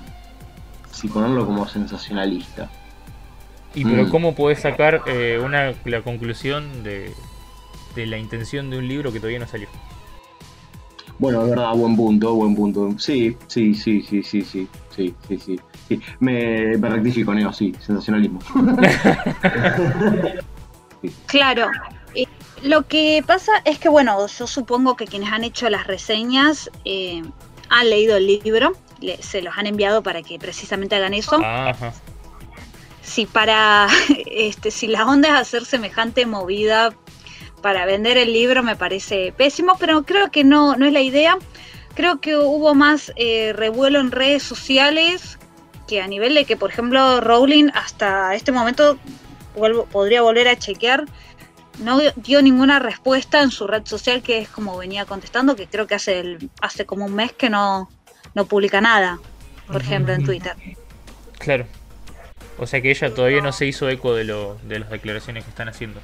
[0.91, 2.69] si ponerlo como sensacionalista.
[3.75, 4.09] Y pero Mm.
[4.09, 7.13] ¿cómo podés sacar eh, una, la conclusión de,
[7.95, 9.69] de la intención de un libro que todavía no salió?
[11.19, 12.97] Bueno, es verdad, buen punto, buen punto.
[12.99, 15.59] Sí, sí, sí, sí, sí, sí, sí, sí, sí.
[15.87, 16.01] sí.
[16.19, 18.39] Me, me rectifico, Neo, sí, sensacionalismo.
[21.27, 21.69] Claro.
[22.15, 22.25] eh,
[22.63, 27.23] lo que pasa es que, bueno, yo supongo que quienes han hecho las reseñas eh,
[27.69, 31.35] han leído el libro, le- se los han enviado para que precisamente hagan eso.
[31.43, 31.93] Ajá.
[33.03, 33.87] Si para,
[34.25, 36.93] este, si la onda es hacer semejante movida
[37.61, 41.37] para vender el libro me parece pésimo, pero creo que no, no es la idea.
[41.95, 45.39] Creo que hubo más eh, revuelo en redes sociales
[45.87, 48.97] que a nivel de que, por ejemplo, Rowling hasta este momento
[49.55, 51.05] vuelvo- podría volver a chequear.
[51.79, 55.87] No dio ninguna respuesta en su red social, que es como venía contestando, que creo
[55.87, 57.89] que hace, el- hace como un mes que no,
[58.35, 59.19] no publica nada,
[59.71, 60.53] por ejemplo, en Twitter.
[61.39, 61.65] Claro.
[62.59, 65.51] O sea que ella todavía no se hizo eco de, lo, de las declaraciones que
[65.51, 65.99] están haciendo.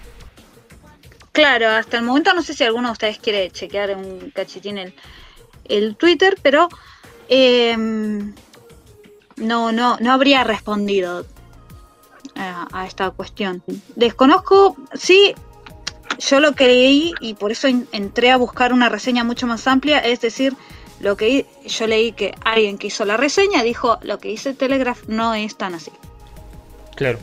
[1.34, 4.94] Claro, hasta el momento no sé si alguno de ustedes quiere chequear un cachitín el,
[5.66, 6.70] el Twitter, pero
[7.28, 11.26] eh, no, no, no habría respondido
[12.36, 13.64] a, esta cuestión.
[13.96, 15.34] Desconozco, sí,
[16.20, 19.66] yo lo que leí y por eso en- entré a buscar una reseña mucho más
[19.66, 20.56] amplia, es decir,
[21.00, 25.06] lo que yo leí que alguien que hizo la reseña dijo lo que dice Telegraph
[25.08, 25.92] no es tan así.
[26.96, 27.18] Claro,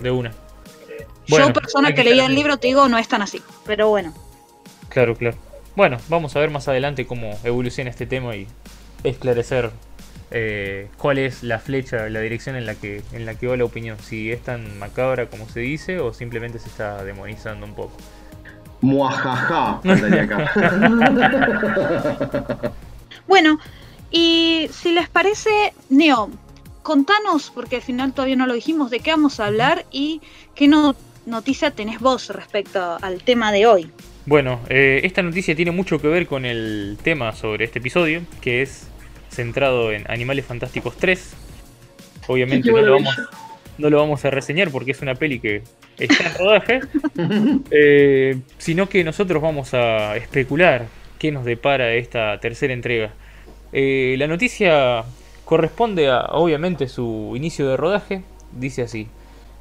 [0.00, 0.32] de una.
[1.32, 3.42] Bueno, yo persona que que leí estar el libro te digo no es tan así,
[3.66, 4.12] pero bueno.
[4.88, 5.36] Claro, claro.
[5.74, 8.46] Bueno, vamos a ver más adelante cómo evoluciona este tema y
[9.04, 9.70] esclarecer
[10.30, 13.64] eh, cuál es la flecha, la dirección en la que en la que va la
[13.64, 13.98] opinión.
[14.00, 17.92] Si es tan macabra como se dice o simplemente se está demonizando un poco.
[18.82, 19.80] Muajaja,
[20.22, 20.52] acá.
[23.28, 23.58] Bueno,
[24.10, 26.30] y si les parece, Neo,
[26.82, 30.20] contanos, porque al final todavía no lo dijimos, de qué vamos a hablar y
[30.54, 30.94] qué no-
[31.26, 33.90] noticia tenés vos respecto al tema de hoy.
[34.26, 38.62] Bueno, eh, esta noticia tiene mucho que ver con el tema sobre este episodio, que
[38.62, 38.88] es
[39.30, 41.34] centrado en Animales Fantásticos 3.
[42.28, 43.16] Obviamente no lo, vamos,
[43.78, 45.62] no lo vamos a reseñar porque es una peli que
[45.98, 46.80] está en rodaje,
[47.70, 50.86] eh, sino que nosotros vamos a especular
[51.18, 53.12] qué nos depara esta tercera entrega.
[53.72, 55.04] Eh, la noticia
[55.44, 58.22] corresponde a, obviamente, su inicio de rodaje.
[58.52, 59.08] Dice así.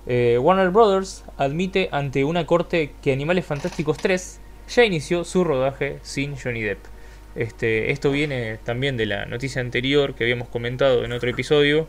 [0.07, 5.99] Eh, Warner Brothers admite ante una corte que Animales Fantásticos 3 ya inició su rodaje
[6.01, 6.85] sin Johnny Depp.
[7.35, 11.87] Este, esto viene también de la noticia anterior que habíamos comentado en otro episodio.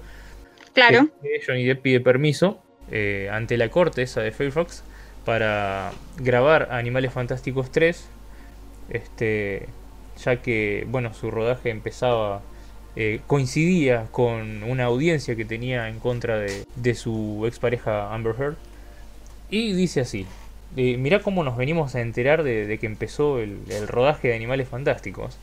[0.73, 1.09] Claro,
[1.47, 4.85] Johnny Depp pide permiso eh, ante la corte esa de Fairfax
[5.25, 8.09] para grabar Animales Fantásticos 3.
[8.91, 9.69] Este,
[10.23, 12.43] ya que bueno, su rodaje empezaba
[12.97, 18.57] eh, coincidía con una audiencia que tenía en contra de, su expareja Amber Heard.
[19.51, 20.27] Y dice así,
[20.77, 24.69] eh, mirá cómo nos venimos a enterar de, que empezó el, el rodaje de Animales
[24.69, 25.39] Fantásticos.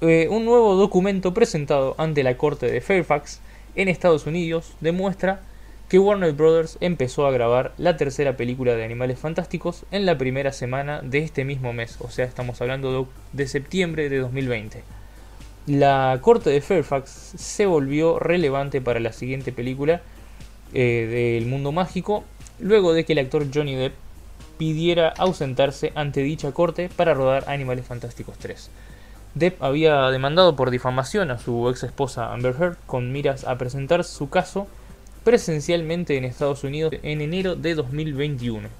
[0.00, 3.40] Eh, un nuevo documento presentado ante la corte de Fairfax
[3.74, 5.40] en Estados Unidos demuestra
[5.88, 10.52] que Warner Brothers empezó a grabar la tercera película de Animales Fantásticos en la primera
[10.52, 14.84] semana de este mismo mes, o sea, estamos hablando de, de septiembre de 2020.
[15.68, 20.00] La corte de Fairfax se volvió relevante para la siguiente película
[20.72, 22.24] eh, del mundo mágico,
[22.58, 23.92] luego de que el actor Johnny Depp
[24.56, 28.70] pidiera ausentarse ante dicha corte para rodar Animales Fantásticos 3.
[29.34, 34.04] Depp había demandado por difamación a su ex esposa Amber Heard con miras a presentar
[34.04, 34.68] su caso
[35.22, 38.70] presencialmente en Estados Unidos en enero de 2021,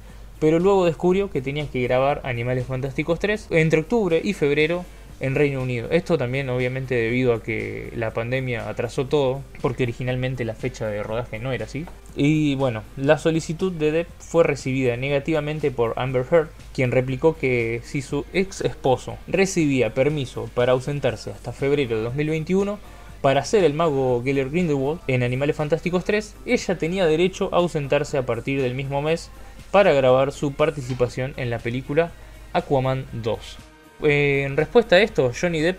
[0.40, 4.86] pero luego descubrió que tenía que grabar Animales Fantásticos 3 entre octubre y febrero
[5.20, 5.88] en Reino Unido.
[5.90, 11.02] Esto también obviamente debido a que la pandemia atrasó todo, porque originalmente la fecha de
[11.02, 11.86] rodaje no era así.
[12.16, 17.80] Y bueno, la solicitud de Depp fue recibida negativamente por Amber Heard, quien replicó que
[17.84, 22.78] si su ex esposo recibía permiso para ausentarse hasta febrero de 2021,
[23.20, 28.16] para ser el mago Geller Grindelwald en Animales Fantásticos 3, ella tenía derecho a ausentarse
[28.16, 29.30] a partir del mismo mes
[29.72, 32.12] para grabar su participación en la película
[32.52, 33.67] Aquaman 2.
[34.02, 35.78] Eh, en respuesta a esto, Johnny Depp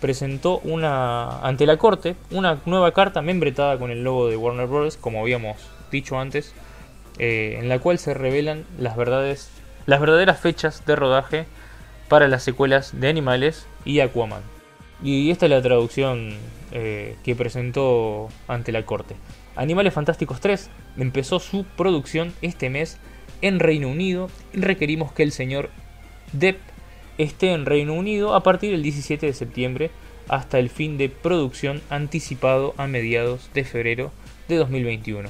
[0.00, 4.96] presentó una ante la corte una nueva carta membretada con el logo de Warner Bros.
[4.96, 5.58] como habíamos
[5.90, 6.54] dicho antes,
[7.18, 9.50] eh, en la cual se revelan las verdades,
[9.86, 11.46] las verdaderas fechas de rodaje
[12.08, 14.42] para las secuelas de Animales y Aquaman.
[15.02, 16.34] Y esta es la traducción
[16.72, 19.16] eh, que presentó ante la corte.
[19.56, 22.98] Animales Fantásticos 3 empezó su producción este mes
[23.42, 25.70] en Reino Unido y requerimos que el señor
[26.32, 26.58] Depp
[27.22, 29.90] esté en Reino Unido a partir del 17 de septiembre
[30.28, 34.12] hasta el fin de producción anticipado a mediados de febrero
[34.48, 35.28] de 2021.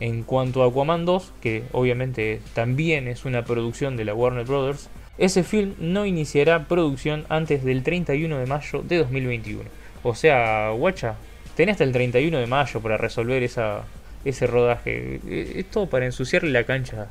[0.00, 4.88] En cuanto a Aquaman 2, que obviamente también es una producción de la Warner Brothers,
[5.18, 9.64] ese film no iniciará producción antes del 31 de mayo de 2021.
[10.02, 11.16] O sea, guacha,
[11.54, 13.84] tenés hasta el 31 de mayo para resolver esa,
[14.24, 15.20] ese rodaje.
[15.58, 17.08] Es todo para ensuciarle la cancha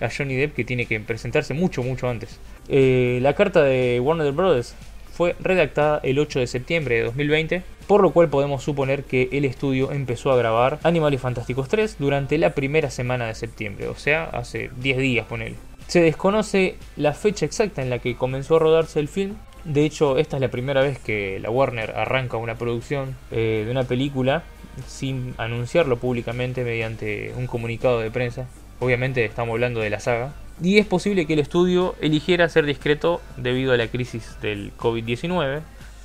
[0.00, 2.38] a Johnny Depp que tiene que presentarse mucho, mucho antes.
[2.68, 4.74] Eh, la carta de Warner Bros.
[5.12, 9.44] fue redactada el 8 de septiembre de 2020, por lo cual podemos suponer que el
[9.44, 14.24] estudio empezó a grabar Animales Fantásticos 3 durante la primera semana de septiembre, o sea,
[14.24, 15.56] hace 10 días, ponele.
[15.86, 19.36] Se desconoce la fecha exacta en la que comenzó a rodarse el film.
[19.64, 23.70] De hecho, esta es la primera vez que la Warner arranca una producción eh, de
[23.70, 24.42] una película
[24.86, 28.48] sin anunciarlo públicamente mediante un comunicado de prensa.
[28.80, 30.32] Obviamente estamos hablando de la saga.
[30.62, 35.60] Y es posible que el estudio eligiera ser discreto debido a la crisis del COVID-19,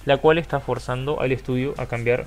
[0.05, 2.25] la cual está forzando al estudio a cambiar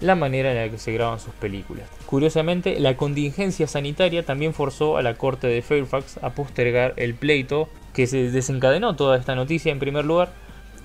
[0.00, 1.88] la manera en la que se graban sus películas.
[2.06, 7.68] Curiosamente, la contingencia sanitaria también forzó a la corte de Fairfax a postergar el pleito
[7.94, 10.30] que se desencadenó toda esta noticia en primer lugar.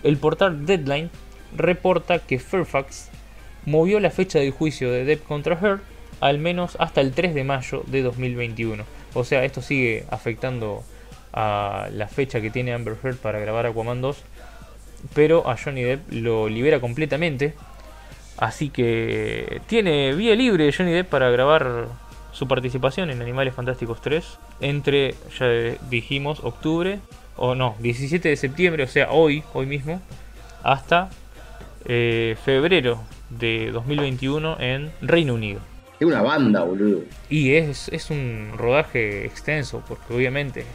[0.03, 1.09] El portal Deadline
[1.55, 3.09] reporta que Fairfax
[3.65, 5.81] movió la fecha del juicio de Depp contra Heard
[6.21, 8.85] al menos hasta el 3 de mayo de 2021.
[9.13, 10.83] O sea, esto sigue afectando
[11.33, 14.17] a la fecha que tiene Amber Heard para grabar Aquaman 2,
[15.13, 17.53] pero a Johnny Depp lo libera completamente
[18.41, 21.89] Así que tiene vía libre Johnny Depp para grabar
[22.31, 25.45] su participación en Animales Fantásticos 3 entre, ya
[25.91, 26.97] dijimos, octubre,
[27.37, 30.01] o no, 17 de septiembre, o sea, hoy, hoy mismo,
[30.63, 31.11] hasta
[31.85, 35.59] eh, febrero de 2021 en Reino Unido.
[36.01, 37.03] Es una banda, boludo.
[37.29, 40.65] Y es, es un rodaje extenso, porque obviamente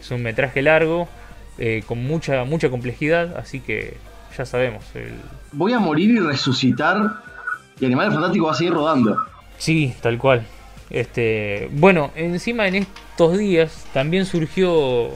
[0.00, 1.10] es un metraje largo,
[1.58, 3.98] eh, con mucha, mucha complejidad, así que
[4.34, 4.82] ya sabemos.
[4.94, 5.12] El...
[5.52, 7.16] Voy a morir y resucitar
[7.78, 9.18] y Animales Fantásticos va a seguir rodando.
[9.58, 10.46] Sí, tal cual.
[10.88, 15.10] Este, bueno, encima en estos días también surgió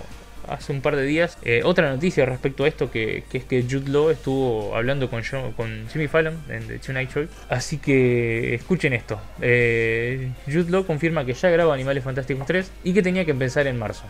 [0.48, 3.90] hace un par de días eh, otra noticia respecto a esto que, es que Jude
[3.90, 5.22] Law estuvo hablando con,
[5.56, 7.26] con Jimmy Fallon en The Tonight Show.
[7.48, 9.20] Así que escuchen esto.
[9.40, 13.66] Eh, Jude Law confirma que ya graba Animales Fantásticos 3 y que tenía que empezar
[13.66, 14.04] en marzo.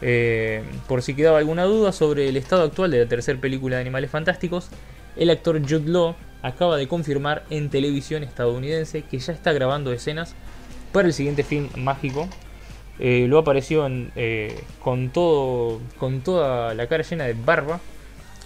[0.00, 3.82] Eh, por si quedaba alguna duda sobre el estado actual de la tercera película de
[3.82, 4.68] Animales Fantásticos,
[5.16, 10.34] el actor Jude Law acaba de confirmar en televisión estadounidense que ya está grabando escenas
[10.92, 12.28] para el siguiente film mágico.
[13.00, 17.80] Eh, lo apareció eh, con, todo, con toda la cara llena de barba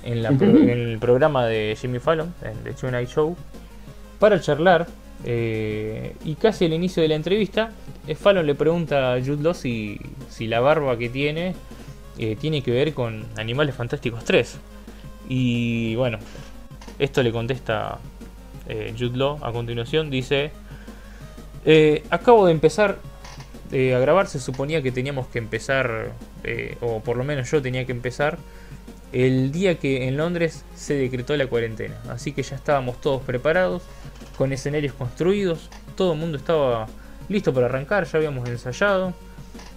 [0.03, 3.35] en, en el programa de Jimmy Fallon, en The Tonight Show,
[4.19, 4.87] para charlar
[5.25, 7.71] eh, y casi al inicio de la entrevista,
[8.07, 9.99] eh, Fallon le pregunta a Jude Law si,
[10.41, 11.55] la barba que tiene
[12.41, 14.59] tiene que ver con Animales Fantásticos 3.
[15.29, 16.19] Y bueno,
[16.99, 17.99] esto le contesta
[18.67, 20.11] Jude Law a continuación.
[20.11, 20.53] Dice,
[22.11, 22.99] acabo de empezar
[23.73, 26.13] a grabar, se suponía que teníamos que empezar,
[26.81, 28.39] o por lo menos yo tenía que empezar,
[29.13, 31.97] el día que en Londres se decretó la cuarentena.
[32.09, 33.83] Así que ya estábamos todos preparados
[34.37, 36.87] con escenarios construidos, todo el mundo estaba
[37.29, 39.15] listo para arrancar, ya habíamos ensayado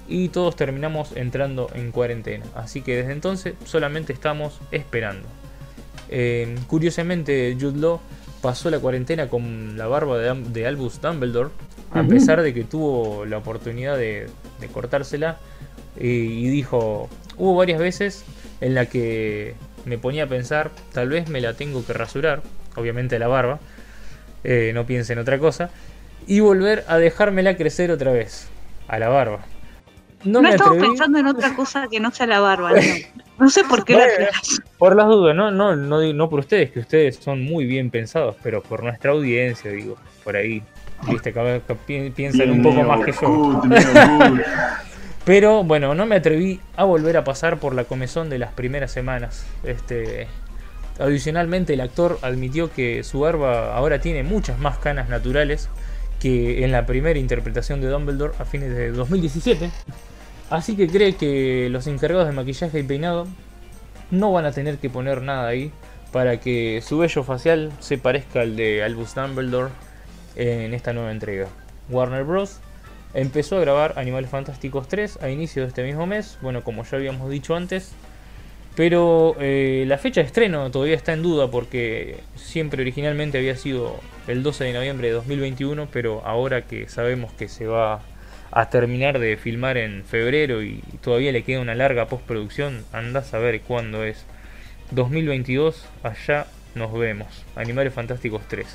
[0.08, 2.46] y todos terminamos entrando en cuarentena.
[2.56, 5.28] Así que desde entonces solamente estamos esperando.
[6.10, 8.00] Eh, curiosamente, Jude Law
[8.42, 11.50] pasó la cuarentena con la barba de, Albus Dumbledore,
[11.96, 14.28] a pesar de que tuvo la oportunidad de,
[14.74, 15.38] cortársela.
[15.98, 18.26] y dijo, hubo varias veces
[18.62, 19.56] en la que
[19.86, 22.42] me ponía a pensar, tal vez me la tengo que rasurar,
[22.76, 23.60] obviamente la barba,
[24.44, 25.70] eh, no piense en otra cosa,
[26.28, 28.48] y volver a dejármela crecer otra vez,
[28.88, 29.46] a la barba.
[30.24, 32.72] No, me estamos pensando en otra cosa que no sea la barba,
[33.38, 34.08] no, sé por qué la
[34.80, 38.36] Por las dudas, no, no, no, no por ustedes, que ustedes son muy bien pensados,
[38.42, 40.64] pero por nuestra audiencia, digo, por ahí,
[41.08, 41.34] viste,
[42.16, 43.62] piensan un poco más que yo.
[45.26, 48.92] Pero bueno, no me atreví a volver a pasar por la comezón de las primeras
[48.92, 49.46] semanas.
[49.64, 50.28] Este,
[51.00, 55.68] Adicionalmente, el actor admitió que su barba ahora tiene muchas más canas naturales
[56.22, 59.70] que en la primera interpretación de Dumbledore a fines de 2017.
[60.50, 63.28] Así que cree que los encargados de maquillaje y peinado
[64.10, 65.72] no van a tener que poner nada ahí
[66.14, 69.72] para que su vello facial se parezca al de Albus Dumbledore
[70.36, 71.48] en esta nueva entrega.
[71.90, 72.60] Warner Bros.
[73.14, 76.98] empezó a grabar Animales Fantásticos 3 a inicio de este mismo mes, bueno, como ya
[76.98, 77.94] habíamos dicho antes,
[78.76, 84.00] pero eh, la fecha de estreno todavía está en duda porque siempre originalmente había sido
[84.28, 88.02] el 12 de noviembre de 2021, pero ahora que sabemos que se va
[88.52, 93.24] a terminar de filmar en febrero y todavía le queda una larga postproducción, anda a
[93.24, 94.26] saber cuándo es.
[94.92, 96.46] 2022, allá
[96.76, 97.46] nos vemos.
[97.56, 98.68] Animales Fantásticos 3.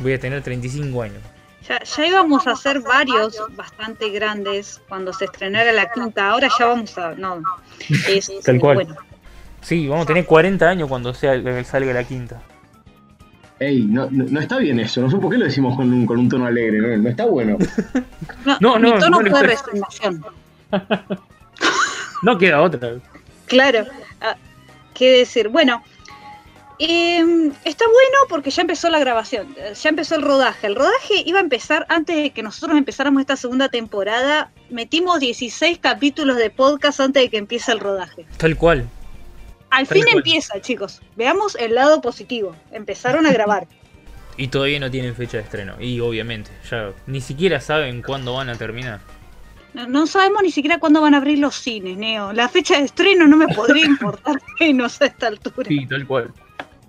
[0.00, 1.22] Voy a tener 35 años.
[1.68, 6.30] Ya, ya, íbamos a hacer varios bastante grandes cuando se estrenara la quinta.
[6.30, 7.14] Ahora ya vamos a.
[7.14, 7.42] No.
[8.08, 8.76] Es, Tal cual.
[8.76, 8.96] Bueno,
[9.60, 11.34] Sí, vamos a tener 40 años cuando sea,
[11.64, 12.40] salga la quinta.
[13.60, 16.18] Ey, no, no, está bien eso, no sé por qué lo decimos con un, con
[16.18, 17.58] un tono alegre, no, no está bueno.
[18.60, 20.24] no, no, mi tono fue resignación.
[22.22, 22.92] no queda otra.
[23.46, 23.84] Claro,
[24.20, 24.36] ah,
[24.94, 25.82] qué decir, bueno,
[26.80, 30.68] Eh, está bueno porque ya empezó la grabación, ya empezó el rodaje.
[30.68, 34.52] El rodaje iba a empezar antes de que nosotros empezáramos esta segunda temporada.
[34.70, 38.26] Metimos 16 capítulos de podcast antes de que empiece el rodaje.
[38.36, 38.88] Tal cual.
[39.70, 40.16] Al Tal fin cual.
[40.18, 41.02] empieza, chicos.
[41.16, 42.54] Veamos el lado positivo.
[42.70, 43.66] Empezaron a grabar.
[44.40, 45.74] Y todavía no tienen fecha de estreno.
[45.80, 49.00] Y obviamente, ya ni siquiera saben cuándo van a terminar.
[49.74, 52.32] No, no sabemos ni siquiera cuándo van a abrir los cines, Neo.
[52.32, 55.68] La fecha de estreno no me podría importar menos a esta altura.
[55.68, 56.32] Sí, tal cual.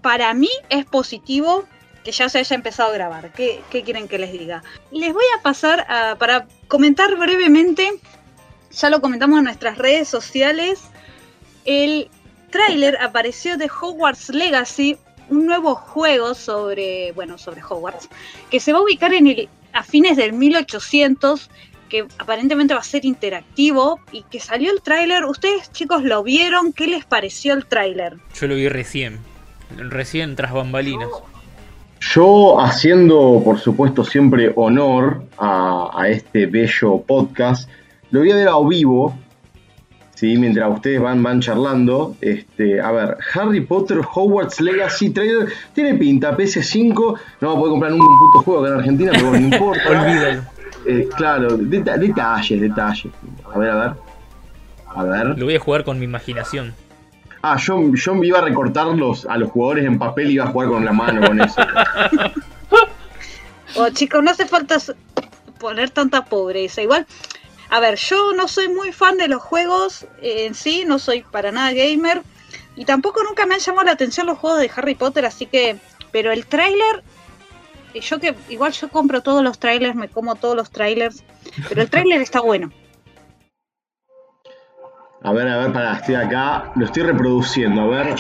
[0.01, 1.65] Para mí es positivo
[2.03, 3.31] que ya se haya empezado a grabar.
[3.33, 4.63] ¿Qué, quieren que les diga?
[4.91, 7.91] Les voy a pasar a- para comentar brevemente,
[8.71, 10.79] ya lo comentamos en nuestras redes sociales,
[11.65, 12.09] el
[12.49, 14.97] tráiler apareció de Hogwarts Legacy,
[15.29, 18.09] un nuevo juego sobre, bueno, sobre Hogwarts,
[18.49, 21.49] que se va a ubicar en el, a fines del 1800,
[21.89, 25.25] que aparentemente va a ser interactivo y que salió el tráiler.
[25.25, 28.17] Ustedes chicos lo vieron, ¿qué les pareció el tráiler?
[28.39, 29.19] Yo lo vi recién.
[29.77, 31.09] Recién tras bambalinas.
[32.01, 37.69] Yo haciendo, por supuesto, siempre honor a, a este bello podcast,
[38.11, 39.13] lo voy a ver a vivo,
[40.15, 40.37] ¿sí?
[40.37, 42.15] mientras ustedes van, van charlando.
[42.21, 47.99] Este, a ver, Harry Potter Hogwarts Legacy trailer tiene pinta, PS5, no poder comprar un
[47.99, 49.83] puto juego acá en Argentina, pero no importa.
[49.89, 50.41] Olvídalo.
[50.85, 53.11] Eh, claro, deta- detalles, detalles.
[53.53, 53.91] A ver, a ver.
[54.87, 55.37] A ver.
[55.37, 56.73] Lo voy a jugar con mi imaginación.
[57.41, 60.47] Ah, yo, yo iba a recortar los, a los jugadores en papel y iba a
[60.47, 61.61] jugar con la mano con eso.
[63.75, 64.77] Oh, chicos, no hace falta
[65.59, 66.81] poner tanta pobreza.
[66.81, 67.05] Igual,
[67.69, 71.51] a ver, yo no soy muy fan de los juegos en sí, no soy para
[71.51, 72.23] nada gamer.
[72.75, 75.77] Y tampoco nunca me han llamado la atención los juegos de Harry Potter, así que.
[76.11, 77.03] Pero el tráiler.
[77.93, 81.23] Yo que igual yo compro todos los trailers, me como todos los trailers.
[81.67, 82.71] Pero el tráiler está bueno.
[85.21, 88.15] A ver, a ver, pará, estoy acá, lo estoy reproduciendo, a ver.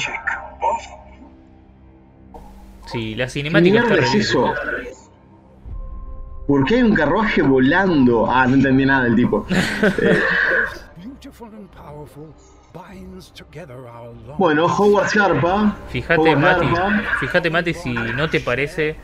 [2.85, 4.53] Sí, la ¿Qué cinemática está mierda es eso?
[6.47, 8.29] ¿Por qué hay un carruaje volando?
[8.29, 9.45] Ah, no entendí nada del tipo.
[10.01, 10.19] Eh,
[10.97, 12.33] beautiful and powerful
[12.73, 15.75] binds together our long bueno, Hogwarts Garpa.
[15.89, 16.67] Fíjate, Mati,
[17.19, 18.95] fíjate, Mati, si no te parece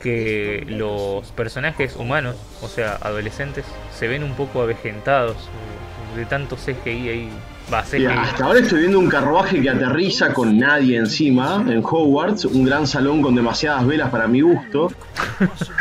[0.00, 5.75] que los personajes humanos, o sea, adolescentes, se ven un poco avejentados eh,
[6.16, 7.28] de tanto CGI ahí.
[7.72, 8.06] Va, Y CGI.
[8.06, 12.86] hasta ahora estoy viendo un carruaje que aterriza con nadie encima en Hogwarts, un gran
[12.86, 14.90] salón con demasiadas velas para mi gusto.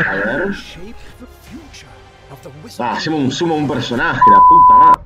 [0.06, 0.48] A ver.
[2.80, 5.02] Ah, hacemos un sumo a un personaje, la puta madre.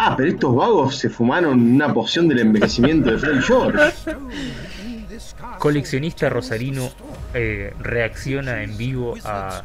[0.00, 3.92] Ah, pero estos vagos se fumaron una poción del envejecimiento de Fred George.
[5.58, 6.88] Coleccionista rosarino
[7.34, 9.62] eh, reacciona en vivo a.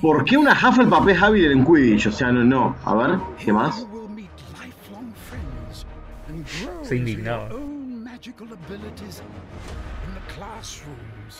[0.00, 2.06] ¿Por qué una Hufflepuff es hábil en Quidditch?
[2.06, 2.76] O sea, no, no.
[2.84, 3.86] A ver, ¿qué más?
[6.82, 7.48] Se indignaba.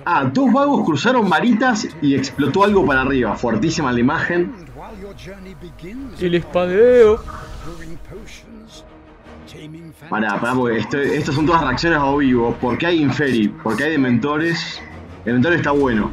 [0.04, 3.34] Ah, dos vagos cruzaron maritas y explotó algo para arriba.
[3.36, 4.52] Fuertísima la imagen.
[6.20, 7.22] El espadeo.
[10.08, 12.54] Pará, pará, porque esto- estas son todas reacciones a vivo.
[12.60, 13.48] ¿Por qué hay Inferi?
[13.48, 14.80] ¿Por qué hay Dementores?
[15.24, 16.10] Dementor está bueno.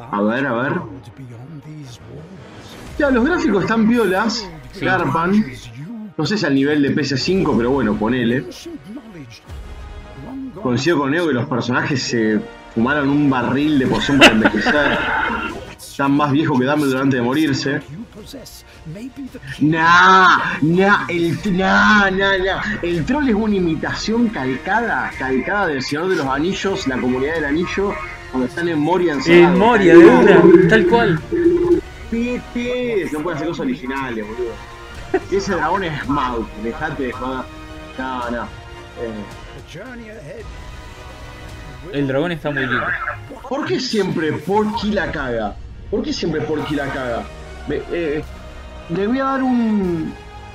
[0.00, 0.72] A ver, a ver.
[2.98, 4.48] Ya, los gráficos están piolas.
[4.80, 5.34] Garpan.
[5.34, 8.44] You No sé si al nivel de PS5, pero bueno, ponele.
[10.62, 12.40] Coincido con Neo que los personajes se
[12.74, 14.98] fumaron un barril de poción para envejecer.
[15.76, 17.82] Están más viejos que Dumbledore antes de morirse.
[19.60, 22.62] Nah, nah, el, nah, nah, nah.
[22.82, 27.44] El troll es una imitación calcada, calcada del Señor de los Anillos, la comunidad del
[27.44, 27.94] anillo,
[28.30, 29.58] cuando están en Moria En encerrados.
[29.58, 31.20] Moria, de una, tal cual.
[32.10, 34.52] Pete, no pueden hacer cosas originales, boludo.
[35.30, 37.44] Y ese dragón es Smaug, dejate de joder.
[37.98, 38.42] No, no.
[38.44, 40.42] Eh.
[41.92, 42.84] El dragón está muy lindo.
[43.48, 45.56] ¿Por qué siempre Porky la caga?
[45.90, 47.24] ¿Por qué siempre Porky la caga?
[47.66, 48.22] Me- eh,
[48.90, 50.12] le voy a dar un.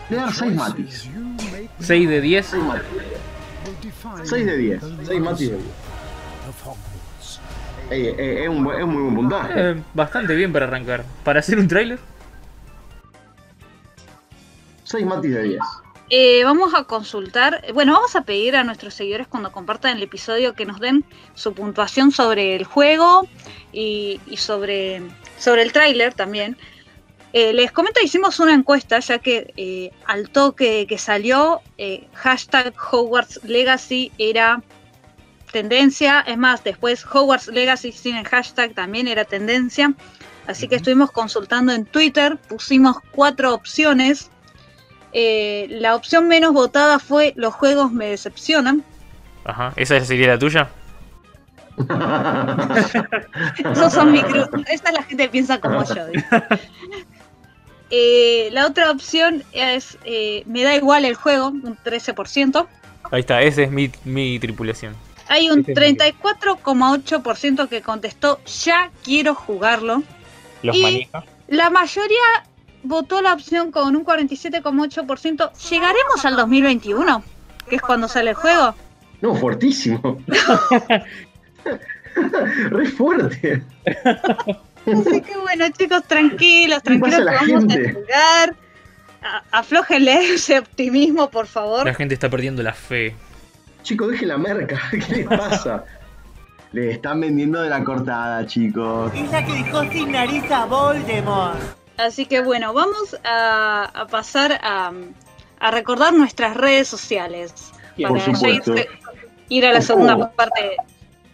[0.09, 1.03] Le voy a dar 6 matis.
[1.05, 1.21] You
[1.51, 2.45] make 6 de 10.
[2.45, 2.87] 6 matis.
[3.65, 4.81] will define 6 de 10.
[5.07, 5.67] 6 matis de 10.
[7.93, 9.53] Eh, eh, es, un, es un muy buen puntaje.
[9.55, 11.05] Eh, bastante bien para arrancar.
[11.23, 11.99] Para hacer un tráiler.
[14.83, 15.59] 6 matis de 10.
[16.09, 20.53] Eh, vamos a consultar, bueno, vamos a pedir a nuestros seguidores cuando compartan el episodio
[20.53, 23.27] que nos den su puntuación sobre el juego
[23.71, 25.01] y, y sobre,
[25.37, 26.57] sobre el tráiler también.
[27.33, 32.75] Eh, les comento, hicimos una encuesta ya que eh, al toque que salió, eh, hashtag
[32.91, 34.61] Hogwarts Legacy era
[35.53, 39.93] tendencia, es más, después Hogwarts Legacy sin el hashtag también era tendencia,
[40.47, 44.29] así que estuvimos consultando en Twitter, pusimos cuatro opciones.
[45.13, 48.83] Eh, la opción menos votada fue los juegos me decepcionan.
[49.45, 50.69] Ajá, ¿esa sería la tuya?
[53.71, 54.49] Esos son micro...
[54.67, 56.03] Esta es la gente que piensa como yo.
[57.95, 62.65] Eh, la otra opción es eh, me da igual el juego, un 13%.
[63.11, 64.95] Ahí está, esa es mi, mi tripulación.
[65.29, 70.03] Hay un Ese es mi 34,8% que contestó ya quiero jugarlo.
[70.61, 71.23] Los Y- manija.
[71.47, 72.45] La mayoría
[72.83, 75.51] votó la opción con un 47,8%.
[75.69, 77.23] ¿Llegaremos al 2021?
[77.69, 78.75] Que es cuando sale el juego.
[79.21, 80.19] No, fuertísimo.
[82.69, 83.63] Re fuerte.
[84.85, 87.89] Así que bueno, chicos, tranquilos, ¿Qué pasa tranquilos que vamos gente?
[87.89, 88.55] a jugar.
[89.21, 91.85] A- Aflójenle ese optimismo, por favor.
[91.85, 93.15] La gente está perdiendo la fe.
[93.83, 94.79] Chicos, deje la merca.
[94.91, 95.83] ¿Qué les pasa?
[96.71, 99.11] Le están vendiendo de la cortada, chicos.
[99.13, 101.59] Esa que dejó sin nariz a Voldemort.
[101.97, 104.91] Así que bueno, vamos a, a pasar a,
[105.59, 107.53] a recordar nuestras redes sociales.
[107.95, 108.73] Por Para ya supuesto.
[108.75, 108.87] irse-
[109.49, 110.77] ir a la segunda parte.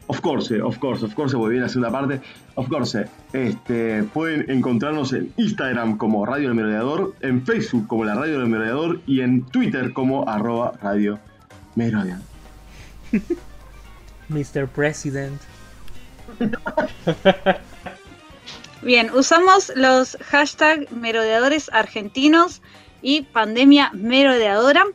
[0.08, 2.20] Of course, of course, of course, muy bien la segunda parte.
[2.56, 8.16] Of course, este, pueden encontrarnos en Instagram como Radio del Merodeador, en Facebook como la
[8.16, 11.20] Radio del Merodeador y en Twitter como arroba Radio
[11.76, 12.24] Merodeador.
[14.30, 14.68] Mr.
[14.68, 15.42] President.
[18.82, 22.62] Bien, usamos los hashtag merodeadores argentinos
[23.02, 24.86] y pandemia merodeadora.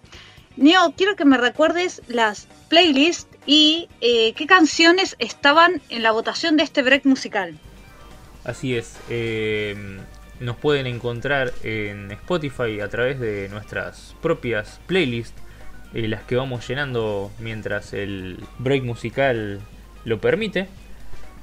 [0.57, 6.57] Neo, quiero que me recuerdes las playlists y eh, qué canciones estaban en la votación
[6.57, 7.59] de este break musical.
[8.45, 8.97] Así es.
[9.11, 9.99] eh,
[10.41, 15.41] nos pueden encontrar en Spotify a través de nuestras propias playlists,
[15.95, 19.61] eh, las que vamos llenando mientras el break musical
[20.05, 20.67] lo permite.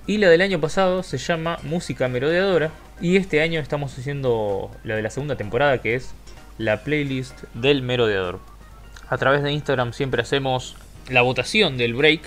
[0.08, 2.70] Y la del año pasado se llama Música Merodeadora.
[3.00, 6.14] Y este año estamos haciendo la de la segunda temporada, que es
[6.58, 8.40] la playlist del Merodeador.
[9.10, 10.76] A través de Instagram siempre hacemos
[11.10, 12.22] la votación del break.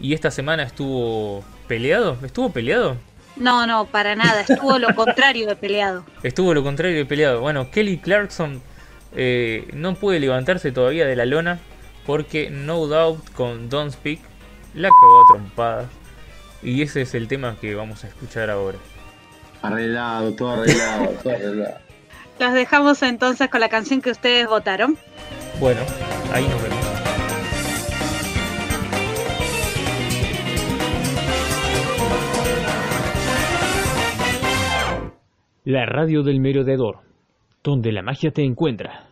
[0.00, 2.18] Y esta semana estuvo peleado.
[2.24, 2.96] ¿Estuvo peleado?
[3.36, 6.04] No, no, para nada, estuvo lo contrario de peleado.
[6.22, 7.40] Estuvo lo contrario de peleado.
[7.40, 8.62] Bueno, Kelly Clarkson
[9.16, 11.58] eh, no puede levantarse todavía de la lona
[12.04, 14.20] porque No Doubt con Don't Speak
[14.74, 15.86] la cagó a trompadas.
[16.62, 18.78] Y ese es el tema que vamos a escuchar ahora.
[19.62, 21.78] Arreglado, todo arreglado, todo arreglado.
[22.38, 24.98] Los dejamos entonces con la canción que ustedes votaron.
[25.58, 25.80] Bueno,
[26.32, 26.76] ahí nos vemos.
[35.64, 36.98] La radio del merodeador,
[37.64, 39.05] donde la magia te encuentra.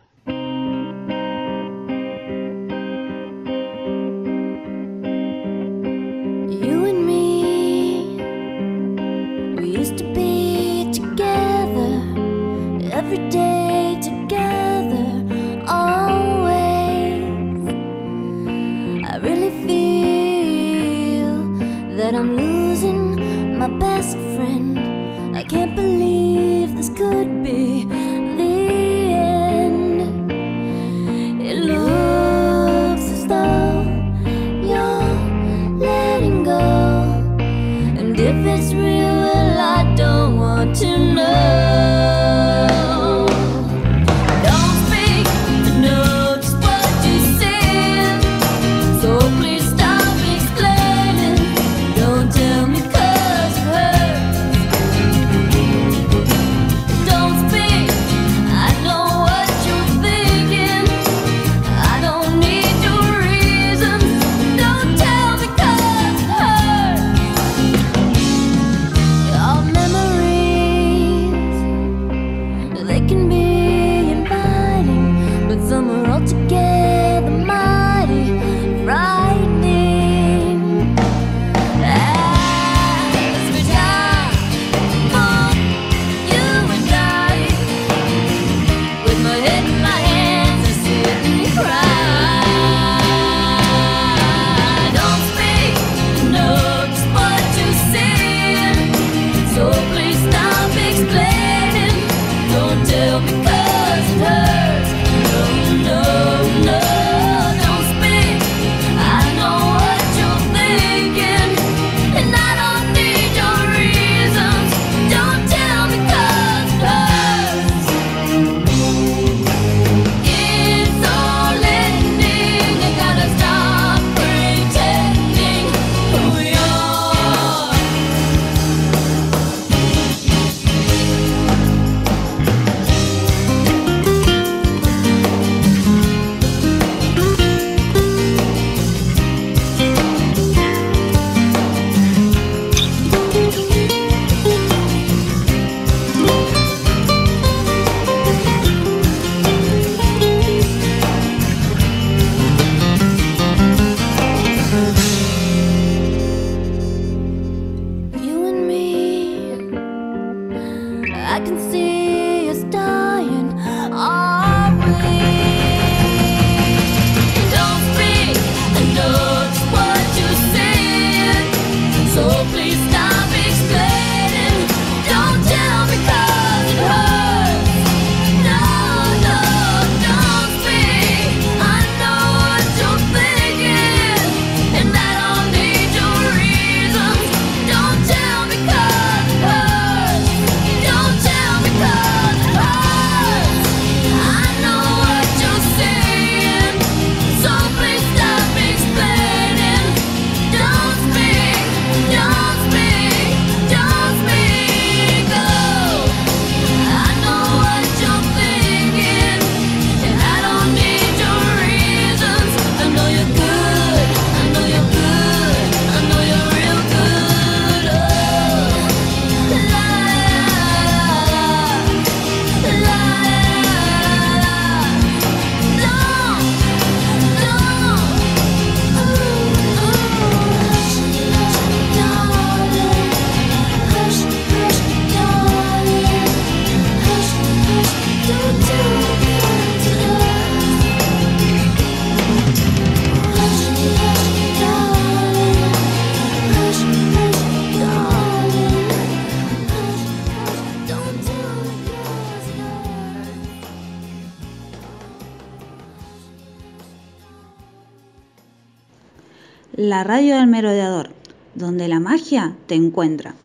[262.65, 263.35] Te encuentra.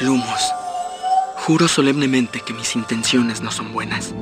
[0.00, 0.52] Lumos,
[1.46, 4.14] juro solemnemente que mis intenciones no son buenas.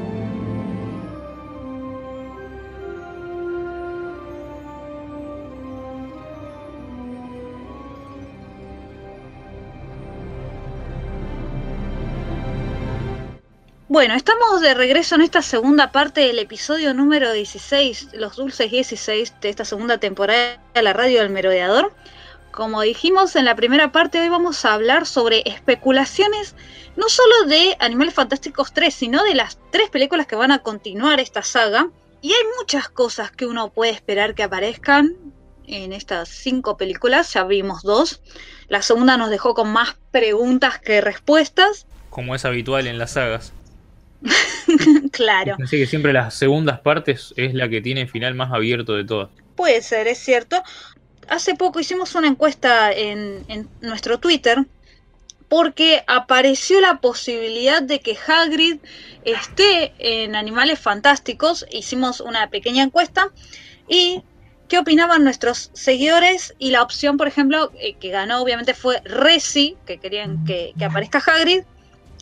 [14.00, 19.34] Bueno, estamos de regreso en esta segunda parte del episodio número 16, los dulces 16
[19.40, 21.92] de esta segunda temporada de la radio del merodeador.
[22.52, 26.56] Como dijimos en la primera parte, hoy vamos a hablar sobre especulaciones
[26.96, 31.20] no solo de Animales Fantásticos 3, sino de las tres películas que van a continuar
[31.20, 31.88] esta saga.
[32.20, 35.16] Y hay muchas cosas que uno puede esperar que aparezcan
[35.66, 38.20] en estas cinco películas, ya vimos dos.
[38.68, 41.86] La segunda nos dejó con más preguntas que respuestas.
[42.10, 43.52] Como es habitual en las sagas.
[45.12, 45.56] claro.
[45.62, 49.04] Así que siempre las segundas partes es la que tiene el final más abierto de
[49.04, 49.30] todas.
[49.54, 50.62] Puede ser, es cierto.
[51.30, 54.66] Hace poco hicimos una encuesta en, nuestro Twitter
[55.48, 58.78] porque apareció la posibilidad de que Hagrid
[59.24, 61.66] esté en Animales Fantásticos.
[61.70, 63.30] Hicimos una pequeña encuesta
[63.88, 64.24] y
[64.66, 69.76] qué opinaban nuestros seguidores y la opción, por ejemplo, eh, que ganó obviamente fue Resi,
[69.86, 71.62] que querían que, que aparezca Hagrid,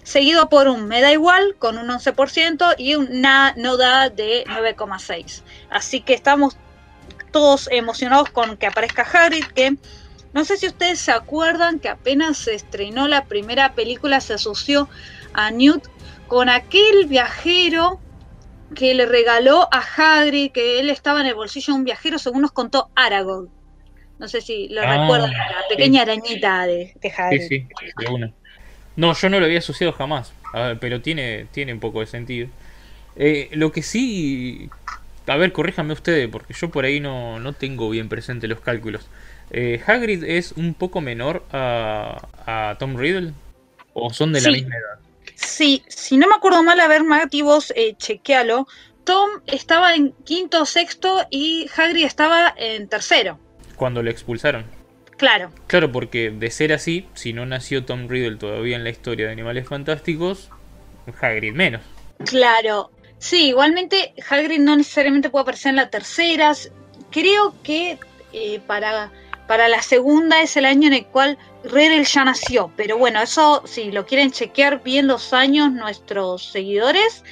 [0.03, 4.45] seguido por un me da igual con un 11% y un na, no da de
[4.47, 5.41] 9,6.
[5.71, 6.59] Así que estamos
[7.31, 9.77] todos emocionados con que aparezca Hagrid, que
[10.33, 14.89] no sé si ustedes se acuerdan que apenas se estrenó la primera película, se asoció
[15.33, 15.85] a Newt
[16.27, 18.03] con aquel viajero
[18.75, 22.43] que le regaló a Hagrid, que él estaba en el bolsillo de un viajero, según
[22.43, 23.51] nos contó Aragorn.
[24.19, 26.11] No sé si lo Ah, recuerdan, la pequeña sí.
[26.11, 27.49] arañita de, de Sí, Hagrid.
[27.49, 27.67] sí,
[27.97, 28.33] de una.
[28.97, 32.07] No, yo no lo había asociado jamás, a ver, pero tiene, tiene un poco de
[32.07, 32.49] sentido.
[33.17, 34.71] Eh, lo que sí,
[35.29, 39.09] a ver, corríjanme ustedes, porque yo por ahí no, no tengo bien presente los cálculos.
[39.51, 43.33] Eh, ¿Hagrid es un poco menor a, a Tom Riddle?
[43.95, 44.99] ¿O son de la misma edad?
[45.35, 48.67] Sí, si no me acuerdo mal, a ver, Mati, vos eh, chequealo.
[49.05, 53.39] Tom estaba en quinto o sexto y Hagrid estaba en tercero.
[53.77, 54.67] Cuando lo expulsaron.
[55.17, 59.27] Claro, Claro, porque de ser así, si no nació Tom Riddle todavía en la historia
[59.27, 60.51] de Animales Fantásticos,
[61.21, 61.83] Hagrid menos.
[62.25, 62.91] claro.
[63.19, 66.53] Sí, igualmente Hagrid no necesariamente puede aparecer en la tercera.
[67.11, 67.99] Creo que
[68.33, 69.11] eh, para,
[69.47, 72.73] para la segunda es el año en el cual Riddle ya nació.
[72.77, 77.25] Pero bueno, eso si lo quieren chequear bien los años nuestros seguidores,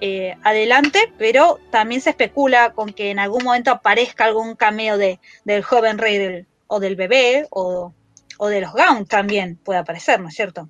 [0.00, 1.12] eh, adelante.
[1.18, 5.98] Pero también se especula con que en algún momento aparezca algún cameo de, del joven
[5.98, 7.92] Riddle o del bebé o,
[8.38, 10.68] o de los Gaunt también puede aparecer, ¿no es cierto?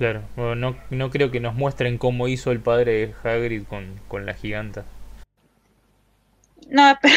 [0.00, 4.00] Claro, bueno, no, no creo que nos muestren cómo hizo el padre de Hagrid con,
[4.08, 4.84] con la giganta.
[6.70, 7.14] No, pero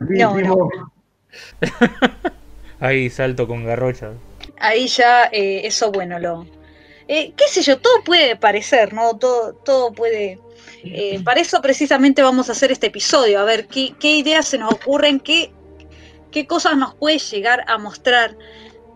[0.00, 0.92] No, no.
[2.80, 4.12] Ahí salto con garrocha.
[4.58, 6.46] ahí ya eh, eso bueno lo
[7.08, 10.38] eh, qué sé yo todo puede parecer no todo todo puede
[10.84, 14.58] eh, para eso precisamente vamos a hacer este episodio a ver qué, qué ideas se
[14.58, 15.52] nos ocurren qué
[16.30, 18.36] qué cosas nos puede llegar a mostrar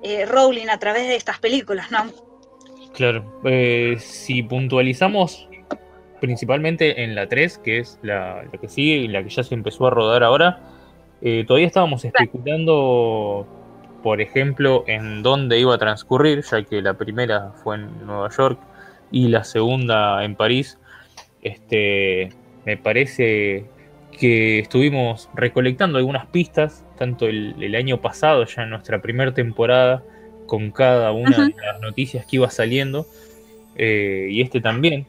[0.03, 2.07] eh, Rowling a través de estas películas no
[2.95, 5.49] Claro, eh, si puntualizamos
[6.21, 9.55] principalmente en la 3, que es la, la que sigue y la que ya se
[9.55, 10.61] empezó a rodar ahora,
[11.25, 13.47] eh, todavía estábamos especulando,
[14.03, 18.59] por ejemplo, en dónde iba a transcurrir, ya que la primera fue en Nueva York
[19.13, 20.79] y la segunda en París.
[21.43, 22.31] Este,
[22.65, 23.67] me parece
[24.23, 30.05] que estuvimos recolectando algunas pistas, tanto el, el año pasado, ya en nuestra primera temporada,
[30.47, 33.05] con cada una de las noticias que iba saliendo,
[33.75, 35.09] eh, y este también.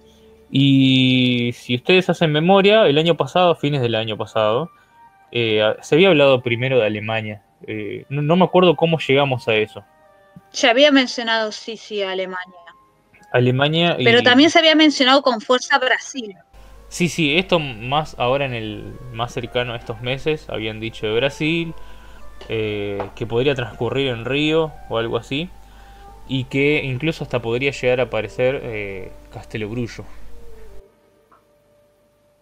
[0.50, 4.72] Y si ustedes hacen memoria, el año pasado, a fines del año pasado,
[5.32, 7.44] eh, se había hablado primero de Alemania.
[7.68, 9.84] Eh, no, no me acuerdo cómo llegamos a eso.
[10.50, 12.62] se había mencionado sí sí Alemania
[13.32, 14.04] Alemania y...
[14.04, 16.36] pero también se había mencionado con fuerza Brasil
[16.94, 21.16] Sí, sí, esto más ahora en el más cercano a estos meses habían dicho de
[21.16, 21.74] Brasil,
[22.50, 25.50] eh, que podría transcurrir en Río o algo así,
[26.28, 30.04] y que incluso hasta podría llegar a aparecer eh, Castelo Grullo.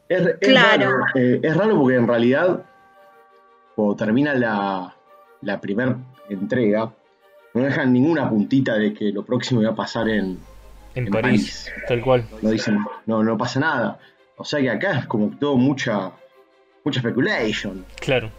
[0.09, 0.83] Es, es Claro.
[0.97, 2.65] raro, eh, es raro porque en realidad,
[3.73, 4.93] cuando termina la,
[5.43, 5.95] la primera
[6.29, 6.91] entrega,
[7.53, 10.37] no dejan ninguna puntita de que lo próximo iba a pasar en.
[10.93, 11.85] En, En París, París.
[11.87, 12.25] tal cual.
[12.41, 13.97] No dicen, no, no pasa nada.
[14.37, 16.11] O sea que acá es como todo mucha.
[16.83, 17.85] mucha speculation.
[17.99, 18.29] Claro.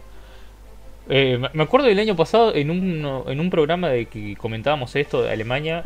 [1.09, 5.21] Eh, me- acuerdo del año pasado en un, en un programa de que comentábamos esto
[5.21, 5.83] de Alemania.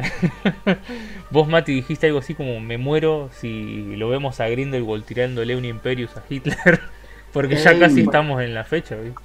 [1.32, 5.66] Vos, Mati, dijiste algo así como: Me muero si lo vemos a Grindelwald tirándole un
[5.66, 6.80] Imperius a Hitler.
[7.34, 8.96] Porque ya casi estamos en la fecha.
[8.96, 9.20] ¿viste?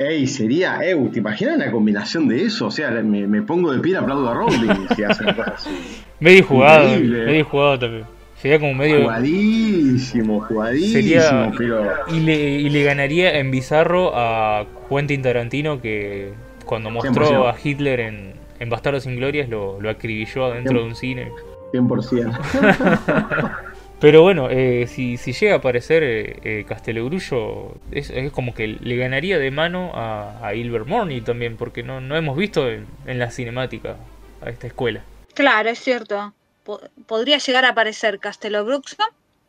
[0.00, 2.66] Ey, sería, eh, ¿te imaginas una combinación de eso?
[2.66, 5.54] O sea, me, me pongo de pie y aplaudo a Rowling si hace una cosa
[5.56, 5.70] así.
[6.20, 8.04] Medio jugado, medio jugado también.
[8.40, 9.02] Sería como medio.
[9.02, 11.52] Jugadísimo, jugadísimo, Sería.
[11.56, 11.90] pero...
[12.08, 16.32] Y le, y le ganaría en bizarro a Quentin Tarantino que
[16.64, 17.52] cuando mostró 100%.
[17.52, 21.32] a Hitler en, en Bastardos sin Glorias lo, lo acribilló adentro de un cine.
[21.72, 23.50] 100%.
[24.00, 28.68] Pero bueno, eh, si, si llega a aparecer eh, eh, Castelogrullo, es, es como que
[28.68, 32.86] le ganaría de mano a, a Hilbert Morney también, porque no, no hemos visto en,
[33.06, 33.96] en la cinemática
[34.40, 35.02] a esta escuela.
[35.34, 36.32] Claro, es cierto.
[36.68, 38.98] Po- podría llegar a aparecer Castelo Bruxo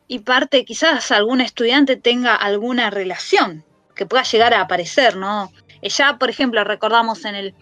[0.08, 3.62] y parte, quizás algún estudiante tenga alguna relación
[3.94, 5.52] que pueda llegar a aparecer, ¿no?
[5.82, 7.54] Eh, Ya, por ejemplo, recordamos en el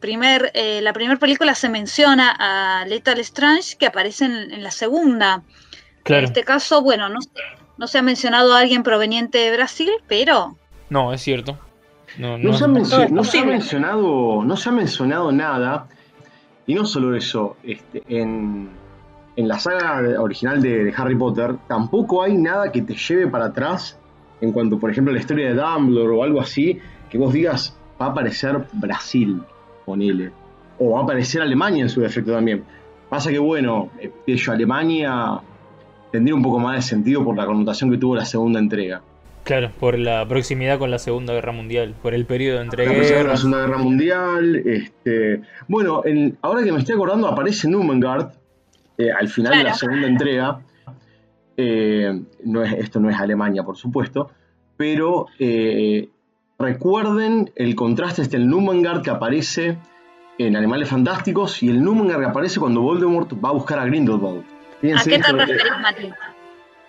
[0.00, 4.72] primer, eh, la primera película se menciona a Lethal Strange que aparece en, en la
[4.72, 5.44] segunda.
[6.02, 6.22] Claro.
[6.22, 7.30] En este caso, bueno, no, se-
[7.78, 10.56] no se ha mencionado a alguien proveniente de Brasil, pero
[10.90, 11.56] No, es cierto.
[12.18, 15.86] No, No, no- se ha, no se mencionado, no se ha mencionado nada,
[16.66, 18.84] y no solo eso, este, en,
[19.36, 23.46] en la saga original de, de Harry Potter tampoco hay nada que te lleve para
[23.46, 23.98] atrás
[24.40, 26.78] en cuanto, por ejemplo, a la historia de Dumbledore o algo así,
[27.10, 29.40] que vos digas, va a aparecer Brasil,
[29.84, 30.30] ponele,
[30.78, 32.62] o va a aparecer Alemania en su defecto también.
[33.08, 35.40] Pasa que, bueno, eh, yo, Alemania
[36.12, 39.00] tendría un poco más de sentido por la connotación que tuvo la segunda entrega.
[39.44, 43.06] Claro, por la proximidad con la Segunda Guerra Mundial, por el periodo entre La Primera
[43.08, 43.40] Guerra, la guerras.
[43.40, 44.56] Segunda Guerra Mundial.
[44.66, 48.32] Este, bueno, en- ahora que me estoy acordando, aparece Numengard
[48.98, 50.60] eh, al final de la segunda entrega.
[51.56, 54.30] Eh, no es, esto no es Alemania, por supuesto,
[54.76, 56.08] pero eh,
[56.58, 59.78] recuerden el contraste este el Numengard que aparece
[60.38, 64.42] en Animales Fantásticos y el Numengard que aparece cuando Voldemort va a buscar a Grindelwald.
[64.42, 66.10] ¿a Fíjense qué te Mati?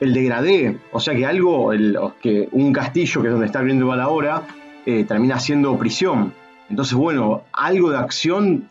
[0.02, 4.02] el degradé, o sea que algo, el- que un castillo que es donde está Grindelwald
[4.02, 4.44] ahora,
[4.86, 6.34] eh, termina siendo prisión.
[6.70, 8.70] Entonces, bueno, algo de acción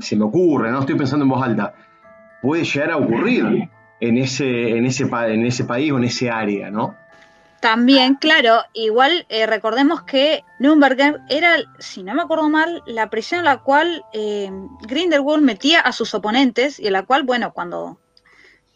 [0.00, 1.74] se me ocurre, no estoy pensando en voz alta,
[2.44, 3.70] puede llegar a ocurrir
[4.00, 6.94] en ese, en ese, en ese país o en ese área, ¿no?
[7.60, 13.38] También, claro, igual eh, recordemos que Nürnberger era, si no me acuerdo mal, la prisión
[13.38, 14.50] en la cual eh,
[14.86, 17.98] Grindelwald metía a sus oponentes y en la cual, bueno, cuando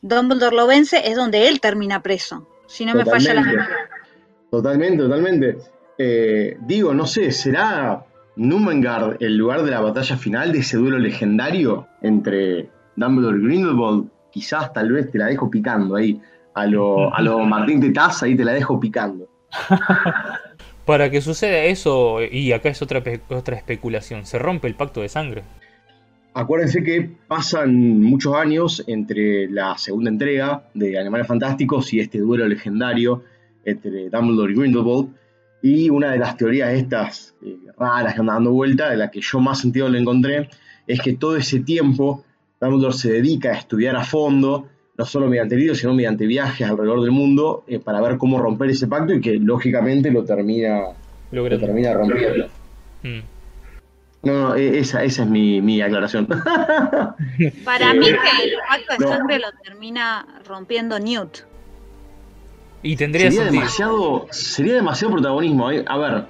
[0.01, 3.69] Dumbledore lo vence es donde él termina preso, si no me falla la memoria.
[4.51, 5.59] Totalmente, totalmente.
[5.99, 8.07] Eh, digo, no sé, ¿será
[8.37, 14.09] Numengard el lugar de la batalla final de ese duelo legendario entre Dumbledore y Grindelwald?
[14.31, 16.21] Quizás, tal vez, te la dejo picando ahí.
[16.55, 19.29] A lo, a lo Martín Tetaz, ahí te la dejo picando.
[20.85, 25.09] Para que suceda eso, y acá es otra, otra especulación, se rompe el pacto de
[25.11, 25.43] sangre.
[26.33, 32.47] Acuérdense que pasan muchos años entre la segunda entrega de Animales Fantásticos y este duelo
[32.47, 33.25] legendario
[33.65, 35.09] entre Dumbledore y Grindelwald.
[35.63, 39.21] Y una de las teorías estas eh, raras que andan dando vuelta, de la que
[39.21, 40.49] yo más sentido le encontré,
[40.87, 42.25] es que todo ese tiempo
[42.61, 47.01] Dumbledore se dedica a estudiar a fondo, no solo mediante libros, sino mediante viajes alrededor
[47.03, 50.81] del mundo, eh, para ver cómo romper ese pacto y que lógicamente lo termina,
[51.31, 52.47] lo termina rompiendo.
[53.05, 53.19] Mm.
[54.25, 56.27] No, no, e- esa, esa es mi, mi aclaración.
[57.65, 58.13] Para mí que
[58.45, 59.09] el pacto de No.
[59.09, 61.39] sangre lo termina rompiendo Newt.
[62.83, 63.61] Y tendría sería sentido.
[63.61, 65.71] demasiado, sería demasiado protagonismo.
[65.71, 65.85] ¿eh?
[65.87, 66.25] A ver,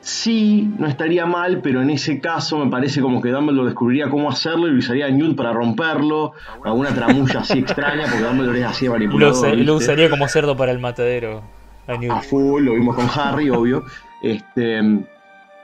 [0.00, 4.30] sí, no estaría mal, pero en ese caso me parece como que Dumbledore descubriría cómo
[4.30, 6.32] hacerlo y usaría a Newt para romperlo.
[6.64, 9.48] Alguna tramulla así extraña, porque Dumbledore es así Lo, manipulador.
[9.50, 9.70] lo ¿viste?
[9.72, 11.42] usaría como cerdo para el matadero.
[11.86, 12.12] A Newt.
[12.12, 13.84] a full, lo vimos con Harry, obvio.
[14.22, 14.80] Este,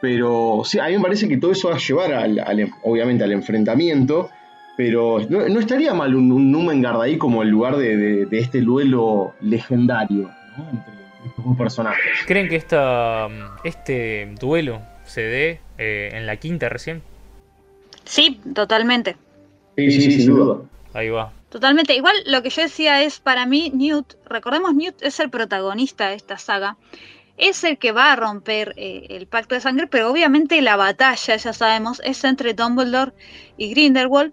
[0.01, 3.24] pero sí, a mí me parece que todo eso va a llevar al, al- obviamente
[3.24, 4.30] al enfrentamiento.
[4.76, 8.39] Pero no, no estaría mal un, un Numengard ahí como el lugar de, de- de
[8.39, 10.68] este duelo legendario ¿no?
[10.70, 10.93] entre
[11.27, 12.05] estos dos personajes.
[12.27, 13.29] ¿Creen que esta,
[13.64, 17.03] este duelo se dé eh, en la quinta recién?
[18.05, 19.16] Sí, totalmente.
[19.77, 20.62] Sí, sí, sí, sin duda.
[20.95, 21.33] Ahí va.
[21.51, 21.95] Totalmente.
[21.95, 26.14] Igual lo que yo decía es, para mí, Newt, recordemos, Newt es el protagonista de
[26.14, 26.77] esta saga.
[27.37, 31.37] Es el que va a romper eh, el pacto de sangre, pero obviamente la batalla,
[31.37, 33.12] ya sabemos, es entre Dumbledore
[33.59, 34.33] y Grindelwald.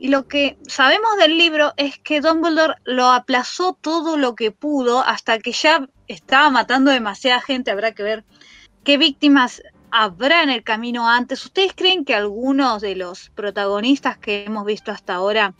[0.00, 5.00] Y lo que sabemos del libro es que Dumbledore lo aplazó todo lo que pudo
[5.00, 7.70] hasta que ya estaba matando demasiada gente.
[7.70, 8.24] Habrá que ver
[8.84, 11.44] qué víctimas habrá en el camino antes.
[11.44, 15.54] ¿Ustedes creen que algunos de los protagonistas que hemos visto hasta ahora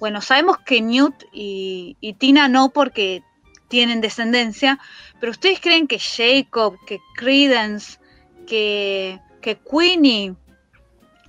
[0.00, 3.22] bueno, sabemos que Newt y, y Tina no porque
[3.68, 4.78] tienen descendencia,
[5.20, 7.98] pero ¿ustedes creen que Jacob, que Credence,
[8.46, 10.34] que, que Queenie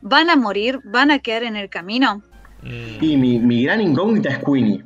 [0.01, 2.21] van a morir, van a quedar en el camino?
[3.01, 4.83] Y mi, mi gran incógnita es Queenie.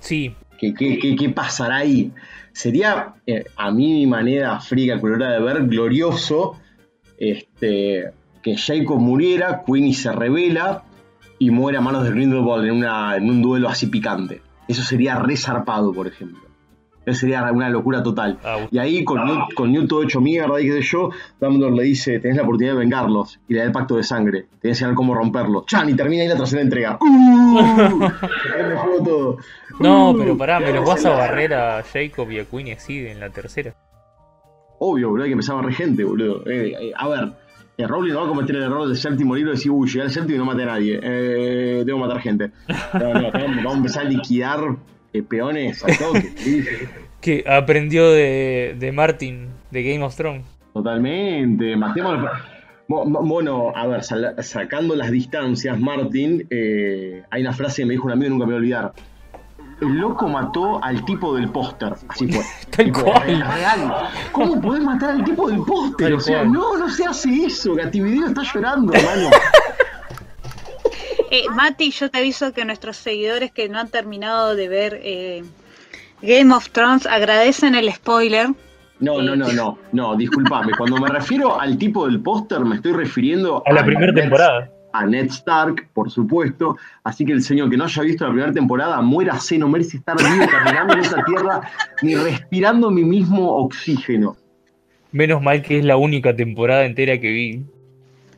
[0.00, 2.12] sí, ¿Qué, qué, qué- qué pasará ahí?
[2.52, 6.56] Sería, eh, a mi manera fría, colorada de ver, glorioso
[7.16, 10.84] este, que Jacob muriera, Queenie se revela
[11.38, 14.42] y muere a manos de Grindelwald en, una, en un duelo así picante.
[14.68, 16.51] Eso sería resarpado, por ejemplo.
[17.04, 18.38] Eso sería una locura total.
[18.44, 21.74] Ah, Y ahí, con, Newt, con Newt todo hecho mierda y qué sé yo, Dumbledore
[21.76, 23.40] le dice, tenés la oportunidad de vengarlos.
[23.48, 24.42] Y le da el pacto de sangre.
[24.42, 25.64] Te voy a enseñar cómo romperlo.
[25.66, 25.88] ¡Chan!
[25.88, 26.98] Y termina ahí la tercera entrega.
[27.00, 27.58] ¡Uh!
[27.58, 29.36] Fuego todo.
[29.80, 33.18] No, pero pará, me los vas a barrer a Jacob y a Queenie así en
[33.20, 33.74] la tercera.
[34.78, 36.42] Obvio, boludo, hay que empezar a barrer gente, boludo.
[36.46, 37.28] Eh, eh, a ver,
[37.78, 40.02] eh, Rowling no va a cometer el error del séptimo libro y decir, uy, llegué
[40.02, 40.98] al séptimo y no maté a nadie.
[41.02, 42.50] Eh, tengo que matar gente.
[42.94, 44.60] No, no, tengo- vamos a empezar a liquidar
[45.20, 46.88] peones al toque.
[47.20, 50.44] Que aprendió de, de Martin de Game of Thrones.
[50.72, 52.18] Totalmente, matemos.
[52.88, 57.86] Mo- mo- Bueno, a ver, sal- sacando las distancias, Martin, eh, hay una frase que
[57.86, 58.92] me dijo un amigo y nunca me voy a olvidar.
[59.80, 61.92] El loco mató al tipo del póster.
[62.08, 62.44] Así fue.
[62.70, 63.26] Tal Tipo, cual.
[63.26, 63.94] real.
[64.30, 66.12] ¿Cómo podés matar al tipo del póster?
[66.14, 66.52] O sea, cual.
[66.52, 67.74] no, no se hace eso.
[67.74, 69.28] Gativideo está llorando, hermano.
[71.34, 75.42] Eh, Mati, yo te aviso que nuestros seguidores que no han terminado de ver eh,
[76.20, 78.48] Game of Thrones agradecen el spoiler.
[79.00, 80.72] No, no, no, no, no, discúlpame.
[80.76, 84.70] Cuando me refiero al tipo del póster, me estoy refiriendo A la primera Ned- temporada.
[84.92, 86.76] A Ned Stark, por supuesto.
[87.02, 90.18] Así que el señor que no haya visto la primera temporada, muérase, no merece estar
[90.18, 91.62] vivo caminando en esa tierra,
[92.02, 94.36] ni respirando mi mismo oxígeno.
[95.12, 97.64] Menos mal que es la única temporada entera que vi.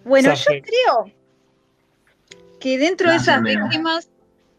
[0.04, 1.12] Bueno, yo creo
[2.64, 4.10] que dentro Gracias, de esas víctimas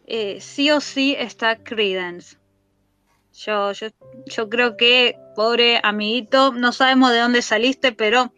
[0.06, 2.38] eh, sí o sí está Credence.
[3.34, 3.88] Yo, yo,
[4.28, 8.32] yo creo que, pobre amiguito, no sabemos de dónde saliste, pero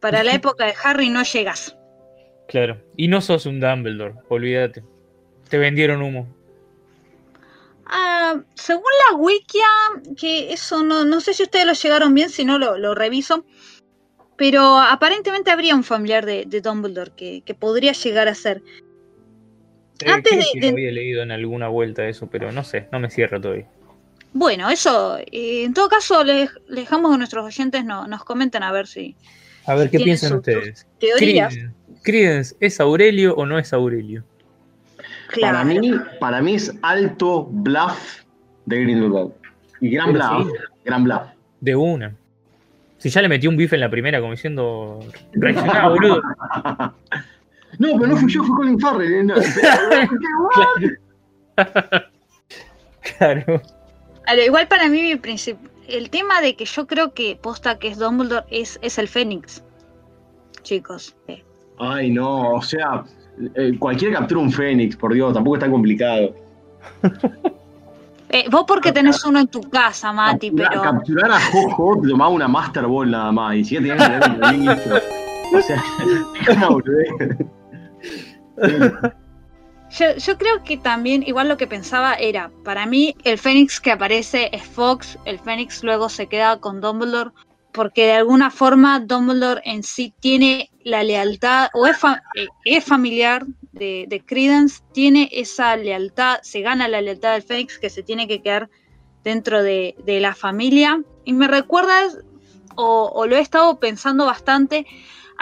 [0.00, 1.76] para la época de Harry no llegas.
[2.48, 2.82] Claro.
[2.96, 4.82] Y no sos un Dumbledore, olvídate.
[5.50, 6.26] Te vendieron humo.
[7.84, 9.66] Ah, según la wikia,
[10.18, 13.44] que eso no, no sé si ustedes lo llegaron bien, si no lo, lo reviso.
[14.38, 18.62] Pero aparentemente habría un familiar de, de Dumbledore que, que podría llegar a ser.
[20.04, 22.64] Eh, Antes creo de- que de- lo había leído en alguna vuelta eso, pero no
[22.64, 23.66] sé, no me cierra todavía.
[24.34, 28.62] Bueno, eso, eh, en todo caso, le, le dejamos que nuestros oyentes no, nos comenten
[28.62, 29.14] a ver si
[29.66, 30.86] A ver, ¿qué piensan sus- ustedes?
[30.98, 31.54] teorías.
[32.02, 34.24] Credence, ¿es Aurelio o no es Aurelio?
[35.28, 35.58] Claro.
[35.58, 38.22] Para, mí, para mí es alto bluff
[38.66, 39.32] de Grindelwald.
[39.80, 40.48] Y gran Pero bluff.
[40.48, 40.64] sí.
[40.84, 41.22] Gran bluff.
[41.60, 42.14] De una.
[42.98, 45.00] Si ya le metió un bife en la primera, como diciendo.
[45.32, 46.22] Reaccioná, boludo.
[47.78, 49.12] No, pero no fui yo, fue Colin Farrell.
[49.14, 49.34] eh, no.
[53.18, 53.60] Claro.
[54.26, 55.56] Ahora, igual para mí mi princip-
[55.88, 59.62] el tema de que yo creo que posta que es Dumbledore es, es el Fénix.
[60.62, 61.14] Chicos.
[61.26, 61.42] eh.
[61.78, 63.04] Ay, no, o sea,
[63.56, 66.34] eh, cualquiera captura un Fénix, por Dios, tampoco es tan complicado.
[68.28, 72.08] Eh, vos porque tenés uno en tu casa, Mati, Capturar, pero capturar a Jojo te
[72.08, 74.96] tomaba una Master Ball nada más, y si ya tenías que tener un ministro.
[75.54, 75.76] O sea,
[76.48, 77.08] es una boludez.
[79.90, 84.50] yo, creo que también, igual lo que pensaba era, para mí el Fénix que aparece
[84.52, 87.30] es Fox, el Fénix luego se queda con Dumbledore,
[87.72, 91.98] porque de alguna forma Dumbledore en sí tiene la lealtad, o es,
[92.64, 97.90] eh, familiar de, de Credence, tiene esa lealtad, se gana la lealtad del Fénix que
[97.90, 98.68] se tiene que quedar
[99.24, 101.02] dentro de, de la familia.
[101.24, 102.18] Y me recuerdas,
[102.74, 104.86] o, o lo he estado pensando bastante,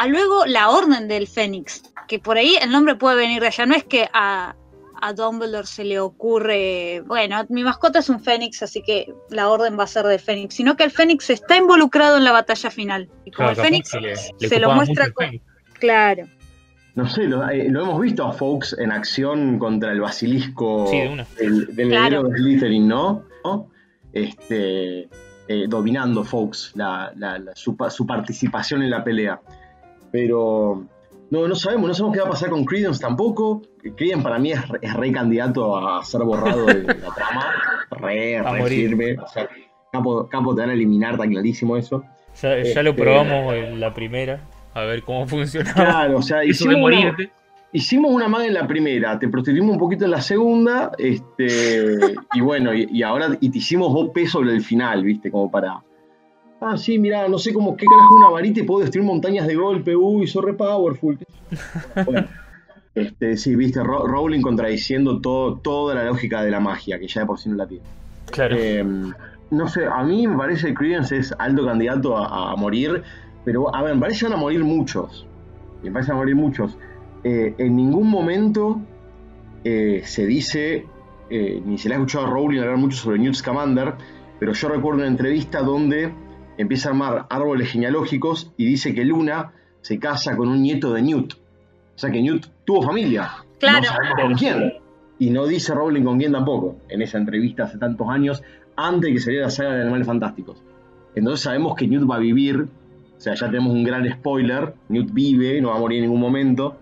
[0.02, 3.66] a luego la Orden del Fénix, que por ahí el nombre puede venir de allá,
[3.66, 4.54] no es que a,
[5.02, 9.78] a Dumbledore se le ocurre, bueno, mi mascota es un Fénix, así que la Orden
[9.78, 13.08] va a ser del Fénix, sino que el Fénix está involucrado en la batalla final.
[13.24, 15.40] Y como Claro, el Fénix que le, le se lo muestra con-.
[15.78, 16.26] Claro.
[16.94, 20.98] No sé, lo, eh, lo hemos visto a Fox en acción contra el basilisco Sí,
[21.00, 21.26] de una.
[21.38, 22.22] del, del Claro.
[22.24, 23.24] de Slytherin, ¿no?
[23.44, 23.70] ¿No?
[24.12, 25.08] Este,
[25.48, 29.40] eh, dominando Fox la, la- la- su, pa- su participación en la pelea.
[30.12, 30.84] Pero
[31.30, 33.62] no, no sabemos, no sabemos qué va a pasar con Credence tampoco.
[33.96, 37.54] Credence para mí es, re- es re candidato a ser borrado de la trama.
[37.90, 39.16] Re, re firme.
[39.18, 39.48] O sea,
[39.92, 42.02] Capo, Capo te van a eliminar, está clarísimo eso.
[42.42, 44.40] Ya, ya lo Este- probamos en la primera,
[44.74, 45.74] a ver cómo funcionaba.
[45.74, 47.16] Claro, o sea, hicimos una,
[47.72, 51.96] hicimos una maga en la primera, te prostituimos un poquito en la segunda, este,
[52.34, 55.30] y bueno, y, y ahora y te hicimos dos pesos sobre el final, ¿viste?
[55.30, 55.80] Como para.
[56.60, 59.54] Ah, sí, mirá, no sé cómo qué carajo una varita y puedo destruir montañas de
[59.54, 61.18] golpe, uy, soy re powerful.
[62.04, 62.26] Bueno,
[62.94, 67.22] este, sí, viste, Ro- Rowling contradiciendo todo, toda la lógica de la magia, que ya
[67.22, 67.84] de por sí no la tiene.
[68.30, 68.56] Claro.
[68.58, 68.84] Eh,
[69.50, 73.02] no sé, a mí me parece que Credence es alto candidato a, a morir,
[73.44, 75.26] pero a ver, me parece que van a morir muchos.
[75.82, 76.76] Me parece que van a morir muchos.
[77.24, 78.80] Eh, en ningún momento
[79.64, 80.86] eh, se dice,
[81.30, 83.94] eh, ni se le ha escuchado a Rowling hablar mucho sobre Newt Scamander,
[84.38, 86.12] pero yo recuerdo una entrevista donde
[86.62, 91.02] empieza a armar árboles genealógicos y dice que Luna se casa con un nieto de
[91.02, 91.34] Newt.
[91.34, 93.30] O sea que Newt tuvo familia.
[93.58, 93.78] Claro.
[93.80, 94.72] No sabemos con quién.
[95.18, 98.42] Y no dice Rowling con quién tampoco, en esa entrevista hace tantos años,
[98.76, 100.62] antes de que saliera la saga de Animales Fantásticos.
[101.14, 105.12] Entonces sabemos que Newt va a vivir, o sea, ya tenemos un gran spoiler, Newt
[105.12, 106.76] vive, no va a morir en ningún momento.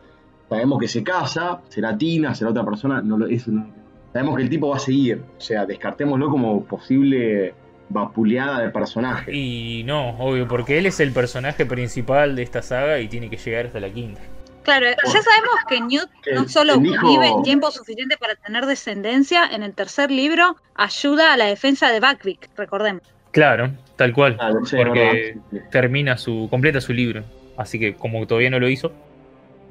[0.49, 3.67] Sabemos que se casa, será Tina, será otra persona, no lo, no-
[4.13, 7.55] sabemos que el tipo va a seguir, o sea, descartémoslo como posible
[7.89, 9.35] vapuleada de personaje.
[9.35, 13.37] Y no, obvio, porque él es el personaje principal de esta saga y tiene que
[13.37, 14.21] llegar hasta la quinta.
[14.63, 18.67] Claro, ya sabemos que Newt no solo el hijo- vive el tiempo suficiente para tener
[18.67, 23.03] descendencia, en el tercer libro ayuda a la defensa de Buckbeak, recordemos.
[23.31, 24.37] Claro, tal cual.
[24.37, 25.71] Claro, sí, es porque verdad.
[25.71, 26.49] termina su.
[26.51, 27.25] completa su libro.
[27.57, 28.93] Así que como todavía no lo hizo.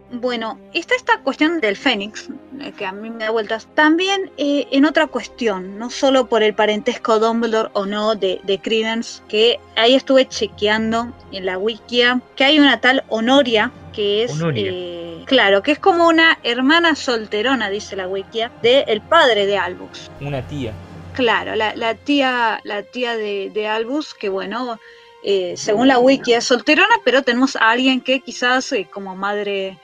[0.10, 2.30] Bueno, está esta cuestión del Fénix,
[2.62, 6.44] eh, que a mí me da vueltas, también eh, en otra cuestión, no solo por
[6.44, 12.22] el parentesco Dumbledore o no de, de Credence, que ahí estuve chequeando en la wikia,
[12.38, 14.72] que hay una tal Honoria, que es, Honoria.
[14.74, 20.10] eh, claro, que es como una hermana solterona, dice la wikia, del padre de Albus.
[20.22, 20.72] Una tía.
[21.16, 24.80] Claro, la, la tía, la tía de, de Albus, que bueno,
[25.24, 29.78] eh, según la wiki es solterona, pero tenemos a alguien que quizás eh, como madre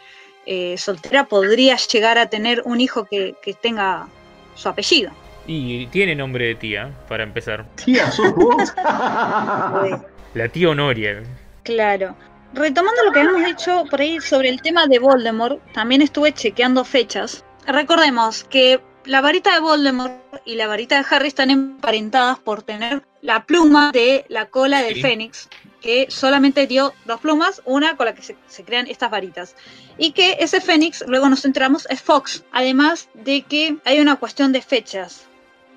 [0.45, 4.07] eh, soltera podría llegar a tener un hijo que, que tenga
[4.55, 5.11] su apellido.
[5.45, 7.65] Y tiene nombre de tía, para empezar.
[7.83, 8.73] Tía, ¿sos vos?
[10.33, 11.23] La tía Honoria.
[11.63, 12.15] Claro.
[12.53, 16.83] Retomando lo que habíamos dicho por ahí sobre el tema de Voldemort, también estuve chequeando
[16.85, 17.43] fechas.
[17.65, 20.13] Recordemos que la varita de Voldemort
[20.45, 24.95] y la varita de Harry están emparentadas por tener la pluma de la cola del
[24.95, 25.01] Sí.
[25.01, 25.49] Fénix,
[25.83, 29.55] que solamente dio dos plumas, una con la que se, se crean estas varitas.
[29.97, 32.43] Y que ese Fénix, luego nos enteramos, es Fox.
[32.53, 35.27] Además de que hay una cuestión de fechas,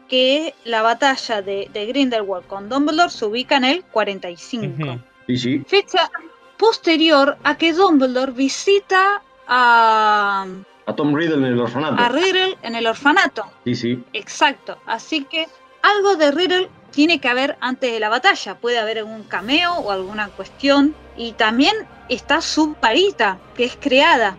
[0.08, 5.00] que la batalla de, de Grindelwald con Dumbledore se ubica en el 45 Ujú.
[5.26, 5.62] Sí, sí.
[5.66, 6.08] fecha
[6.56, 10.46] posterior a que Dumbledore visita a,
[10.86, 12.00] A Tom Riddle en el orfanato.
[12.00, 13.44] a Riddle en el orfanato.
[13.64, 14.04] Sí, sí.
[14.12, 14.78] Exacto.
[14.86, 15.48] Así que
[15.82, 18.54] algo de Riddle tiene que haber antes de la batalla.
[18.56, 20.94] Puede haber algún cameo o alguna cuestión.
[21.16, 21.74] Y también
[22.08, 24.36] está su varita, que es creada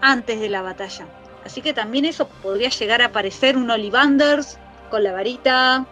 [0.00, 1.06] antes de la batalla.
[1.44, 4.58] Así que también eso podría llegar a aparecer un Ollivanders
[4.90, 5.86] con la varita.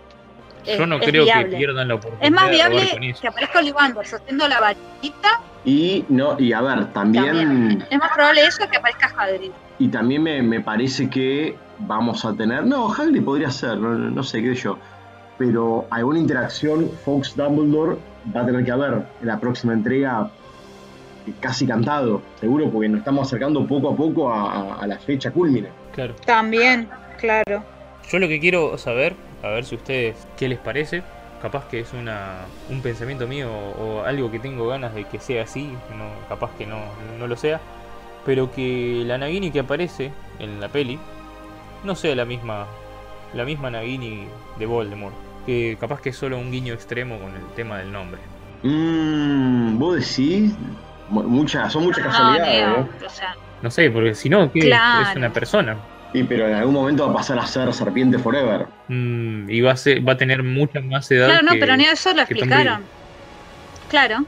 [0.66, 1.50] Es- Yo no es creo viable.
[1.50, 3.20] que pierdan la oportunidad Es más viable con eso.
[3.22, 5.40] que aparezca Ollivanders haciendo la varita.
[5.64, 7.86] Y no, y a ver, también, También.
[7.90, 9.50] Es más probable eso que aparezca Hagrid.
[9.78, 12.64] y también me, me parece que vamos a tener.
[12.66, 14.78] No, Hagrid podría ser, no, no sé qué sé yo.
[15.38, 17.96] Pero alguna interacción Fox Dumbledore
[18.34, 20.30] va a tener que haber en la próxima entrega
[21.40, 25.68] casi cantado, seguro, porque nos estamos acercando poco a poco a, a- la fecha culmine.
[25.92, 26.14] Claro.
[26.24, 27.62] También, claro.
[28.08, 31.02] Yo lo que quiero saber, a ver si ustedes, ¿qué les parece?
[31.42, 32.36] Capaz que es una,
[32.70, 35.64] un pensamiento mío o algo que tengo ganas de que sea así,
[35.98, 36.78] no, capaz que no,
[37.18, 37.60] no lo sea,
[38.24, 40.98] pero que la Nagini que aparece en la peli
[41.84, 42.66] no sea la misma,
[43.34, 44.26] la misma Nagini
[44.58, 45.14] de Voldemort,
[45.46, 48.20] que capaz que es solo un guiño extremo con el tema del nombre.
[48.62, 50.52] Mmm, vos decís.
[51.08, 53.06] Mu- Muchas, son muchas No, casualidades, ¿no?
[53.06, 54.58] o sea, No sé, porque si no, ¿qué?
[54.60, 55.08] Claro.
[55.10, 55.76] Es una persona.
[56.12, 58.66] Sí, pero en algún momento va a pasar a ser Serpiente Forever.
[58.88, 61.28] Mm, y va a, ser, va a tener mucha más edad.
[61.28, 62.82] claro, no, que- pero ni eso lo explicaron.
[63.88, 64.24] Claro,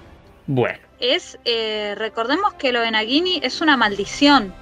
[0.46, 0.78] Bueno.
[1.00, 4.52] es, eh, recordemos que lo de Nagini es una maldición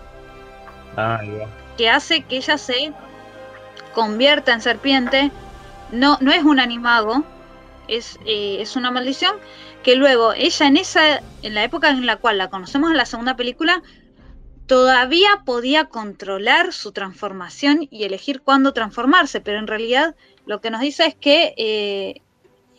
[0.96, 1.48] Ah, va.
[1.76, 2.92] que hace que ella se
[3.94, 5.30] convierta en serpiente.
[5.92, 7.24] No, no es un animago,
[7.88, 9.36] es, eh, es una maldición
[9.82, 13.06] que luego ella en esa, en la época en la cual la conocemos en la
[13.06, 13.82] segunda película,
[14.66, 20.80] todavía podía controlar su transformación y elegir cuándo transformarse, pero en realidad lo que nos
[20.80, 22.20] dice es que eh,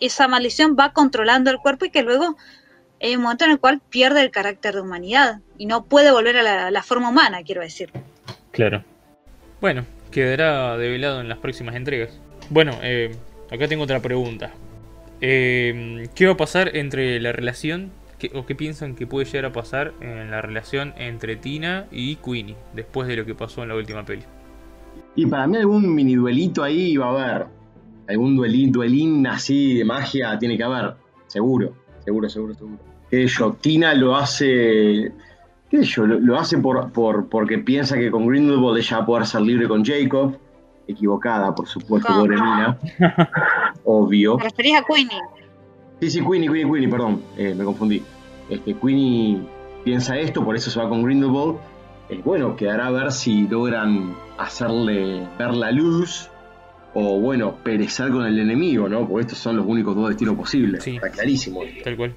[0.02, 2.36] esa maldición va controlando el cuerpo y que luego
[3.02, 6.38] hay un momento en el cual pierde el carácter de humanidad y no puede volver
[6.38, 7.90] a la, la forma humana, quiero decir.
[8.52, 8.84] Claro.
[9.62, 12.20] Bueno, quedará develado en las próximas entregas.
[12.50, 13.16] Bueno, eh,
[13.52, 14.52] acá tengo otra pregunta.
[15.20, 17.92] Eh, ¿Qué va a pasar entre la relación,
[18.34, 22.56] o qué piensan que puede llegar a pasar en la relación entre Tina y Queenie,
[22.74, 24.24] después de lo que pasó en la última peli?
[25.16, 27.48] Y para mí algún mini duelito ahí va a haber.
[28.08, 30.94] Algún duelín, duelín así de magia tiene que haber.
[31.28, 31.74] Seguro,
[32.06, 32.78] seguro, seguro, seguro.
[33.10, 35.12] Que yo, Tina lo hace.
[35.70, 36.06] ¿Qué yo?
[36.06, 39.42] Lo, lo hace por, por, porque piensa que con Grindelwald ella va a poder ser
[39.42, 40.38] libre con Jacob.
[40.88, 42.22] Equivocada, por supuesto, ¿Cómo?
[42.22, 42.78] pobre Mina.
[43.84, 44.38] Obvio.
[44.38, 45.22] ¿Te referís a Queenie?
[46.00, 48.02] Sí, sí, Queenie, Queenie, Queenie, perdón, eh, me confundí.
[48.50, 49.42] Este, Queenie
[49.84, 51.58] piensa esto, por eso se va con Grindelwald.
[52.10, 56.30] Eh, bueno, quedará a ver si logran hacerle ver la luz
[56.94, 59.08] o, bueno, perecer con el enemigo, ¿no?
[59.08, 60.84] Porque estos son los únicos dos destinos posibles.
[60.84, 60.96] Sí.
[60.96, 61.62] Está clarísimo.
[61.84, 62.16] Tal cual.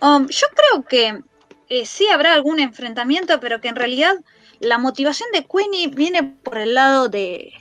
[0.00, 1.22] Um, yo creo que
[1.68, 4.14] eh, sí habrá algún enfrentamiento, pero que en realidad
[4.60, 7.52] la motivación de Queenie viene por el lado de,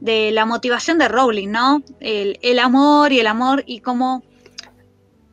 [0.00, 1.82] de la motivación de Rowling, ¿no?
[2.00, 4.22] El, el amor y el amor y cómo,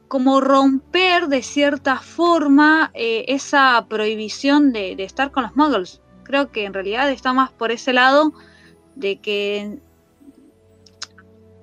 [0.08, 6.02] como romper de cierta forma eh, esa prohibición de, de estar con los muggles.
[6.24, 8.34] Creo que en realidad está más por ese lado
[8.96, 9.80] de que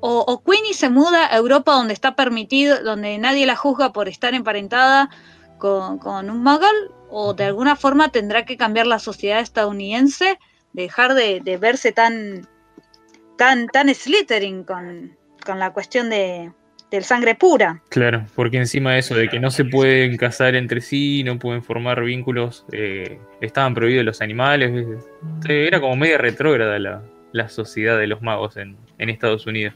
[0.04, 4.34] o, Queenie se muda a Europa donde está permitido, donde nadie la juzga por estar
[4.34, 5.10] emparentada
[5.58, 10.40] con, con un muggle, o de alguna forma tendrá que cambiar la sociedad estadounidense,
[10.72, 12.48] dejar de, de verse tan,
[13.42, 16.52] tan, tan Slytherin con, con la cuestión de,
[16.92, 17.82] del sangre pura.
[17.88, 21.64] Claro, porque encima de eso, de que no se pueden casar entre sí, no pueden
[21.64, 24.70] formar vínculos, eh, estaban prohibidos los animales.
[25.48, 29.74] eh, Era como media retrógrada la, la sociedad de los magos en, en Estados Unidos.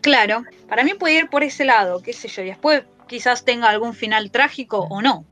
[0.00, 3.70] Claro, para mí puede ir por ese lado, qué sé yo, y después quizás tenga
[3.70, 5.24] algún final trágico o no.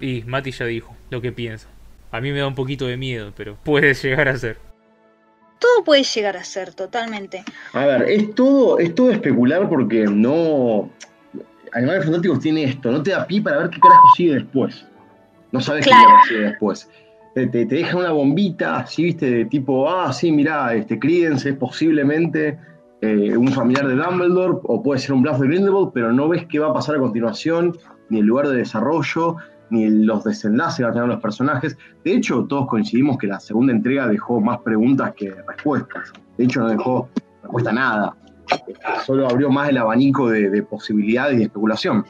[0.00, 1.66] Y Mati ya dijo lo que piensa.
[2.12, 4.69] A mí me da un poquito de miedo, pero puede llegar a ser.
[5.60, 7.44] Todo puede llegar a ser, totalmente.
[7.74, 10.90] A ver, es todo, es todo especular porque no.
[11.72, 14.84] Animales Fantásticos tiene esto, no te da pie para ver qué carajo sigue después.
[15.52, 16.00] No sabes Claro.
[16.00, 16.90] qué carajo sigue después.
[17.34, 21.50] Te, te, te deja una bombita, así, viste, de tipo, ah, sí, mirá, este Credence
[21.50, 22.58] es posiblemente
[23.02, 26.44] eh, un familiar de Dumbledore, o puede ser un bluff de Grindelwald, pero no ves
[26.48, 27.76] qué va a pasar a continuación,
[28.08, 29.36] ni el lugar de desarrollo,
[29.70, 31.76] ni los desenlaces que van a tener los personajes.
[32.04, 36.12] De hecho, todos coincidimos que la segunda entrega dejó más preguntas que respuestas.
[36.36, 37.08] De hecho, no dejó
[37.42, 38.16] respuesta a nada.
[39.06, 42.04] Solo abrió más el abanico de, de posibilidades y de especulación.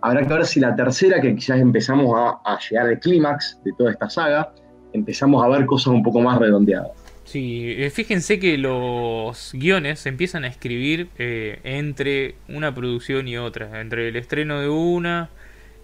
[0.00, 3.72] Habrá que ver si la tercera, que quizás empezamos a, a llegar al clímax de
[3.78, 4.52] toda esta saga,
[4.92, 6.90] empezamos a ver cosas un poco más redondeadas.
[7.24, 13.38] Sí, eh, fíjense que los guiones se empiezan a escribir eh, entre una producción y
[13.38, 15.30] otra, entre el estreno de una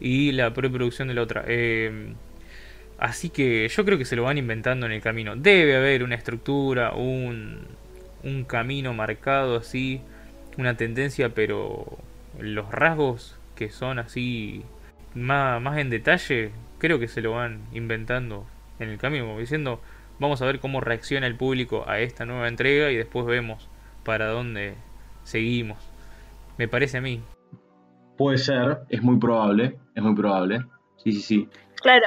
[0.01, 1.45] y la preproducción de la otra.
[1.47, 2.15] Eh,
[2.99, 5.37] así que yo creo que se lo van inventando en el camino.
[5.37, 7.67] Debe haber una estructura, un,
[8.25, 10.01] un camino marcado así,
[10.57, 11.99] una tendencia, pero
[12.39, 14.65] los rasgos que son así
[15.15, 18.47] más, más en detalle, creo que se lo van inventando
[18.79, 19.81] en el camino, diciendo,
[20.19, 23.69] vamos a ver cómo reacciona el público a esta nueva entrega y después vemos
[24.05, 24.75] para dónde
[25.25, 25.79] seguimos.
[26.59, 27.23] Me parece a mí.
[28.21, 30.63] Puede ser, es muy probable, es muy probable.
[31.03, 31.49] Sí, sí, sí.
[31.77, 32.05] Claro.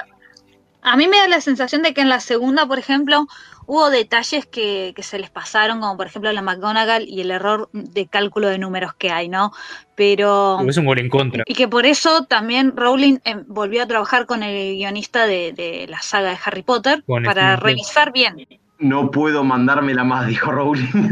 [0.83, 3.25] A mí me da la sensación de que en la segunda, por ejemplo,
[3.65, 7.67] hubo detalles que, que se les pasaron, como por ejemplo la McGonagall y el error
[7.73, 9.53] de cálculo de números que hay, ¿no?
[9.95, 10.59] Pero...
[10.69, 11.45] Es un gol en contra.
[11.47, 15.87] Y que por eso también Rowling eh, volvió a trabajar con el guionista de, de
[15.89, 18.47] la saga de Harry Potter Con para revisar bien.
[18.77, 20.91] No puedo mandármela más, dijo Rowling.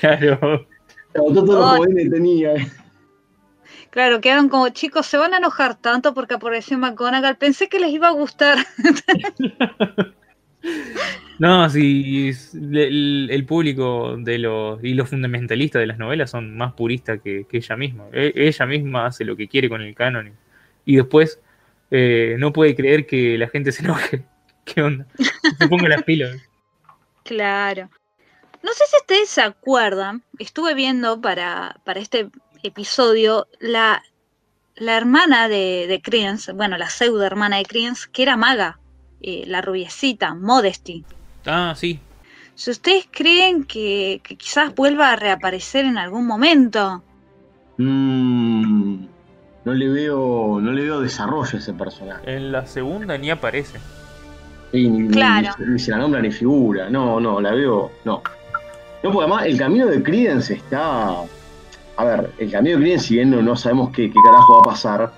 [0.00, 0.66] Claro.
[1.14, 1.78] Los Ay.
[1.78, 2.54] poderes que tenía.
[3.96, 7.38] Claro, quedaron como chicos, se van a enojar tanto porque apareció McGonagall.
[7.38, 8.58] Pensé que les iba a gustar.
[11.38, 16.74] No, es- el, el público de los y los fundamentalistas de las novelas son más
[16.74, 18.04] puristas que, que ella misma.
[18.12, 20.28] E- ella misma hace lo que quiere con el canon
[20.84, 21.40] y, y después
[21.90, 24.24] eh, no puede creer que la gente se enoje.
[24.66, 25.06] ¿Qué onda?
[25.58, 26.36] Se ponga las pilas.
[27.24, 27.88] Claro.
[28.62, 32.28] No sé si ustedes se acuerdan, estuve viendo para, para este
[32.66, 34.02] episodio la,
[34.76, 38.78] la hermana de, de Credence, bueno, la pseudo hermana de Credence, que era maga,
[39.22, 41.04] eh, la rubiecita, Modesty.
[41.46, 41.98] Ah, sí.
[42.54, 47.02] Si ustedes creen que, que quizás vuelva a reaparecer en algún momento,
[47.78, 49.04] Mm,
[49.66, 52.36] no le veo, no le veo desarrollo a ese personaje.
[52.36, 53.78] En la segunda ni aparece.
[54.72, 55.50] Y ni, ni- Claro.
[55.58, 56.88] ni- ni se la nombra ni figura.
[56.88, 57.92] No, no, la veo.
[58.04, 58.22] No.
[59.02, 61.16] No, porque además el camino de Credence está.
[61.96, 64.60] A ver, el camino de Credence, si bien no, no sabemos qué, qué carajo va
[64.60, 65.12] a pasar,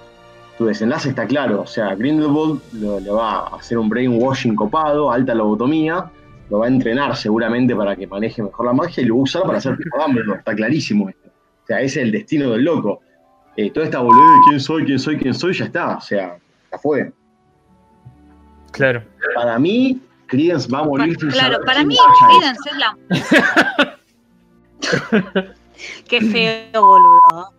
[0.56, 1.62] tu desenlace está claro.
[1.62, 6.10] O sea, Grindelwald lo- le va a hacer un brainwashing copado, alta lobotomía,
[6.50, 9.24] lo va a entrenar seguramente para que maneje mejor la magia y lo va a
[9.24, 9.96] usar para hacer tipo.
[10.34, 11.28] Está clarísimo esto.
[11.28, 13.00] O sea, ese es el destino del loco.
[13.56, 15.96] Eh, toda esta boludez de quién soy, quién soy, quién soy, ya está.
[15.96, 16.38] O sea,
[16.72, 17.12] ya fue.
[18.70, 19.02] Claro.
[19.34, 21.96] Para mí, Credence va a morir sin claro, saber para mí.
[22.28, 22.96] Credence es la...
[26.08, 27.52] Qué feo, boludo.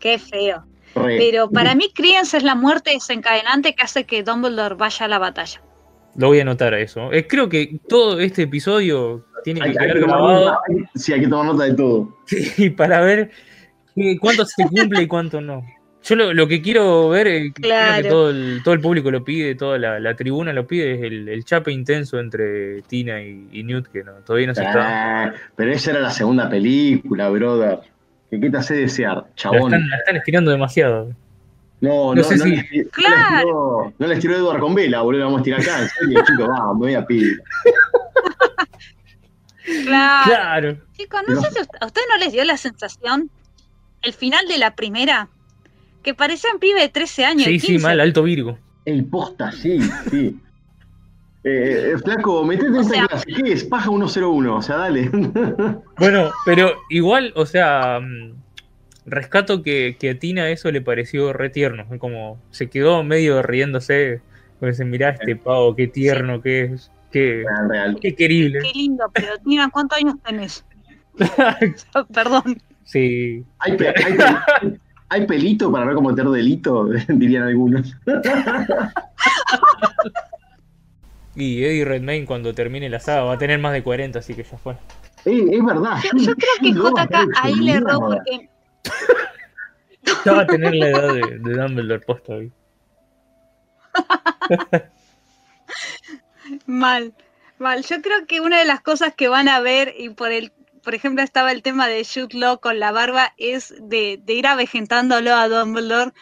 [0.00, 0.64] Qué feo.
[0.94, 1.16] Re.
[1.18, 5.18] Pero para mí Credence es la muerte desencadenante que hace que Dumbledore vaya a la
[5.18, 5.60] batalla.
[6.16, 7.12] Lo voy a anotar a eso.
[7.12, 10.58] Eh, creo que todo este episodio tiene Hay, que hay quedar que grabado
[10.94, 12.16] sí, hay que tomar nota de todo.
[12.26, 13.30] sí, para ver
[13.96, 15.64] qué- cuánto se cumple y cuánto no.
[16.04, 18.02] Yo lo, lo que quiero ver, eh, creo Claro.
[18.02, 21.02] que todo el, todo el público lo pide, toda la, la tribuna lo pide, es
[21.02, 25.24] el, el chape intenso entre Tina y, y Newt, que no, todavía no se está.
[25.28, 27.78] Ah, pero esa era la segunda película, brother.
[28.30, 29.72] ¿Qué, qué te hace desear, La chabón?
[29.72, 31.12] están, la están estirando demasiado.
[31.80, 33.92] No, No no, sé no, si- les, tiró- Claro.
[33.98, 36.74] no les tiró, Edward con vela, boludo, vamos a tirar acá, en serio, chicos, vamos,
[36.76, 37.42] me voy a pila.
[39.86, 40.24] Claro.
[40.26, 40.76] Claro.
[40.92, 41.40] Chicos, no No.
[41.42, 43.30] sé si a ustedes no les dio la sensación,
[44.02, 45.28] el final de la primera,
[46.04, 47.44] que parecían pibe de 13 años.
[47.46, 47.82] Sí, sí, 15.
[47.82, 48.58] mal, alto Virgo.
[48.84, 50.38] El posta, sí, sí.
[51.46, 53.26] Eh, eh, flaco, metete en O esta sea- clase.
[53.26, 53.64] ¿Qué es?
[53.64, 55.10] Paja 101, o sea, dale.
[55.98, 58.32] Bueno, pero igual, o sea, mm,
[59.04, 61.84] rescato que, que a Tina eso le pareció re tierno.
[61.98, 64.22] Como se quedó medio riéndose.
[64.58, 66.90] Pues mirá este pavo, qué tierno que es.
[67.12, 67.98] Qué, Real, real.
[68.00, 68.60] qué querible.
[68.62, 70.64] Qué lindo, pero Tina, ¿cuántos años tenés?
[72.14, 72.56] Perdón.
[72.84, 73.44] Sí.
[73.58, 74.78] ¿Hay, hay
[75.08, 76.88] hay pelito para no cometer delito?
[77.08, 77.96] Dirían algunos.
[81.36, 84.44] Y Eddie Redmayne cuando termine la saga va a tener más de 40, así que
[84.44, 84.74] ya fue.
[85.24, 85.98] Eh, es verdad.
[86.02, 88.48] Yo, yo creo que no, JK ahí le erró porque
[90.24, 92.52] Ya va a tener la edad de, de Dumbledore posta hoy.
[96.66, 97.14] Mal,
[97.58, 97.82] mal.
[97.82, 100.52] Yo creo que una de las cosas que van a ver, y por el,
[100.84, 104.46] por ejemplo, estaba el tema de Jude Law con la barba, es de, de ir
[104.46, 106.12] avejentándolo a Dumbledore,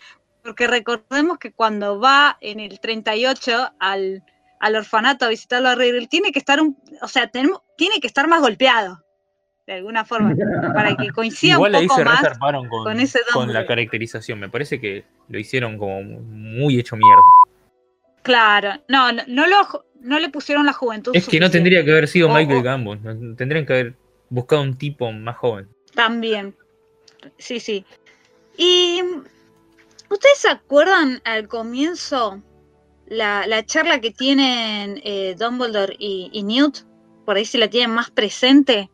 [0.42, 4.22] porque recordemos que cuando va en el 38 al,
[4.60, 8.06] al orfanato a visitarlo a Riddle, tiene que estar un, o sea, tenemos, tiene que
[8.06, 9.02] estar más golpeado,
[9.66, 10.34] de alguna forma,
[10.74, 12.38] para que coincida Igual un ahí poco se más.
[12.38, 14.40] con, con ese con la caracterización.
[14.40, 17.22] Me parece que lo hicieron como muy hecho mierda.
[18.22, 21.12] Claro, no, no, no lo, no le pusieron la juventud.
[21.14, 23.36] Es que no tendría que haber sido Michael Gambon.
[23.36, 23.94] Tendrían que haber
[24.32, 25.68] buscado un tipo más joven.
[25.94, 26.56] También.
[27.38, 27.84] Sí, sí.
[28.56, 29.00] Y
[30.10, 32.42] ¿ustedes se acuerdan al comienzo
[33.06, 36.78] la, la charla que tienen eh, Dumbledore y, y Newt?
[37.26, 38.90] Por ahí se la tienen más presente.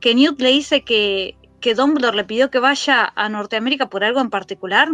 [0.00, 4.20] Que Newt le dice que, que Dumbledore le pidió que vaya a Norteamérica por algo
[4.20, 4.90] en particular.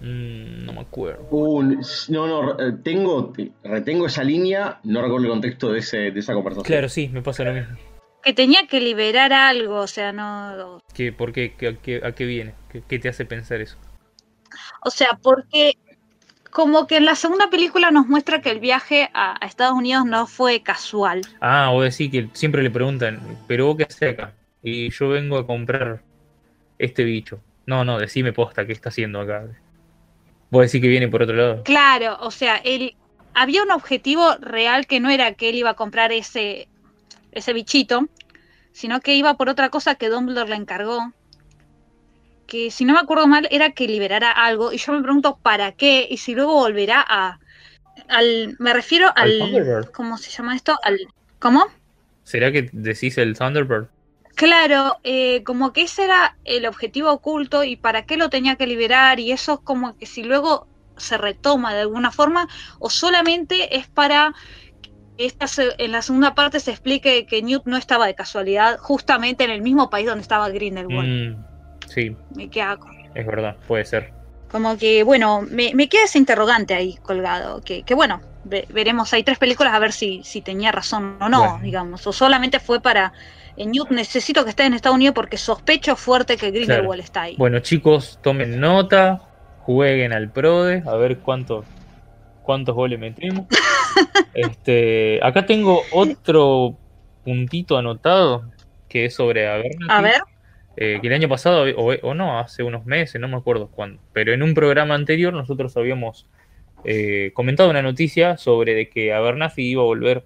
[0.00, 1.26] Mm, no me acuerdo.
[1.30, 1.62] Uh,
[2.08, 6.66] no, no, tengo, retengo esa línea, no recuerdo el contexto de, ese, de esa conversación.
[6.66, 7.76] Claro, sí, me pasa lo mismo.
[8.26, 10.80] Que tenía que liberar algo, o sea, no.
[10.92, 11.54] ¿Qué, ¿Por qué?
[11.56, 12.54] ¿Qué- a, qué, a qué viene?
[12.72, 13.76] ¿Qué, qué te hace pensar eso?
[14.82, 15.78] O sea, porque
[16.50, 20.06] como que en la segunda película nos muestra que el viaje a, a Estados Unidos
[20.06, 21.20] no fue casual.
[21.40, 24.32] Ah, o decir que siempre le preguntan, ¿pero vos qué haces acá?
[24.60, 26.02] Y yo vengo a comprar
[26.80, 27.38] este bicho.
[27.66, 29.44] No, no, decime posta, ¿qué está haciendo acá?
[30.50, 31.62] Vos decís que viene por otro lado.
[31.62, 32.96] Claro, o sea, él
[33.34, 36.68] había un objetivo real que no era que él iba a comprar ese,
[37.38, 38.08] ese bichito,
[38.72, 41.12] sino que iba por otra cosa que Dumbledore le encargó.
[42.46, 44.72] Que si no me acuerdo mal, era que liberara algo.
[44.72, 47.40] Y yo me pregunto para qué, y si luego volverá a.
[48.08, 48.56] al.
[48.58, 49.90] me refiero ¿Al al.
[49.92, 50.76] ¿Cómo se llama esto?
[50.82, 50.98] Al.
[51.38, 51.66] ¿Cómo?
[52.22, 53.88] ¿Será que decís el Thunderbird?
[54.36, 58.66] Claro, eh, como que ese era el objetivo oculto y para qué lo tenía que
[58.66, 60.66] liberar y eso es como que si luego
[60.98, 62.46] se retoma de alguna forma
[62.78, 64.34] o solamente es para
[65.18, 69.44] esta se- en la segunda parte se explique que Newt no estaba de casualidad justamente
[69.44, 71.36] en el mismo país donde estaba Grindelwald.
[71.36, 71.44] Mm,
[71.88, 72.78] sí, Me queda
[73.14, 74.12] es verdad, puede ser.
[74.50, 79.12] como que, bueno, me, me queda ese interrogante ahí colgado, que, que bueno, ve- veremos,
[79.12, 81.58] hay tres películas a ver si, si tenía razón o no, Bueno.
[81.62, 83.12] digamos, o solamente fue para...
[83.56, 87.36] eh, Newt necesito que esté en Estados Unidos porque sospecho fuerte que Grindelwald está ahí.
[87.38, 89.20] Bueno, chicos, tomen nota,
[89.60, 91.64] jueguen al PRODE, a ver cuántos
[92.42, 93.46] cuántos goles metemos.
[94.34, 96.76] este, acá tengo otro
[97.24, 98.50] puntito anotado
[98.88, 99.86] que es sobre Abernathy.
[99.88, 100.20] A ver,
[100.76, 104.00] eh, que el año pasado, o, o no, hace unos meses, no me acuerdo cuándo,
[104.12, 106.26] pero en un programa anterior nosotros habíamos
[106.84, 110.24] eh, comentado una noticia sobre de que Abernathy iba a volver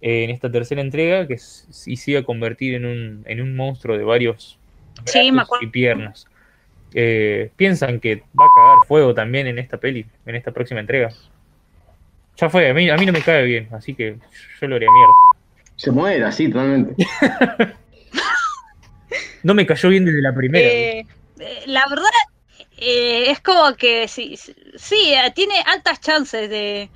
[0.00, 3.54] eh, en esta tercera entrega, que y se iba a convertir en un, en un
[3.54, 4.58] monstruo de varios
[5.04, 5.30] Sí,
[5.60, 6.26] y piernas.
[6.94, 11.10] Eh, ¿Piensan que va a cagar fuego también en esta peli, en esta próxima entrega?
[12.36, 14.18] Ya fue, a mí, a mí no me cae bien, así que
[14.60, 15.14] yo lo haría mierda.
[15.76, 16.94] Se muere, así, totalmente.
[19.42, 20.68] No me cayó bien desde la primera.
[20.68, 21.04] eh,
[21.40, 22.06] eh, la verdad
[22.78, 24.36] eh, es como que sí,
[24.76, 26.90] sí, tiene altas chances de,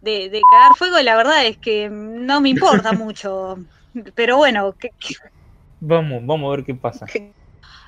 [0.00, 3.56] de, de cagar fuego y la verdad es que no me importa mucho.
[4.14, 5.14] Pero bueno, que- que-
[5.80, 7.06] Vamos, vamos a ver qué pasa.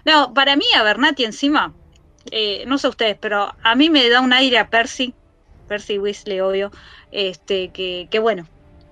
[0.04, 1.74] no, para mí Abernathy encima,
[2.30, 5.14] eh, no sé ustedes, pero a mí me da un aire a Percy,
[5.70, 6.72] Percy Weasley, obvio,
[7.12, 8.44] este, que, que bueno,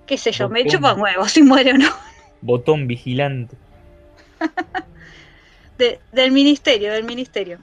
[0.06, 0.76] qué sé yo, me Botón.
[0.78, 1.88] chupa un huevo si muere o no,
[2.40, 3.56] Botón vigilante.
[5.76, 7.59] de- del ministerio, del ministerio.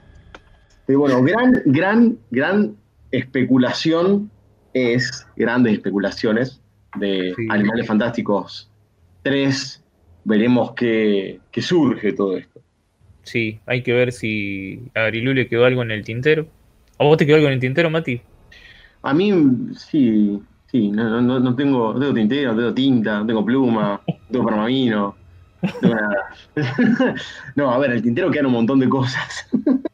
[0.86, 2.76] Pero bueno, gran, gran, gran
[3.10, 4.30] especulación
[4.74, 6.60] es, grandes especulaciones
[6.98, 7.46] de Sí.
[7.50, 8.70] Animales Fantásticos
[9.22, 9.82] 3.
[10.24, 12.60] Veremos qué, qué surge todo esto.
[13.22, 16.46] Sí, hay que ver si a Grilú le quedó algo en el tintero.
[16.98, 18.20] ¿A vos te quedó algo en el tintero, Mati?
[19.08, 19.30] A mí,
[19.76, 24.02] sí, sí, no, no, no tengo, no tengo tintero, no tengo tinta, no tengo pluma,
[24.06, 25.16] no tengo pergamino,
[25.62, 26.24] no tengo nada.
[27.56, 29.48] no, a ver, el tintero quedan un montón de cosas.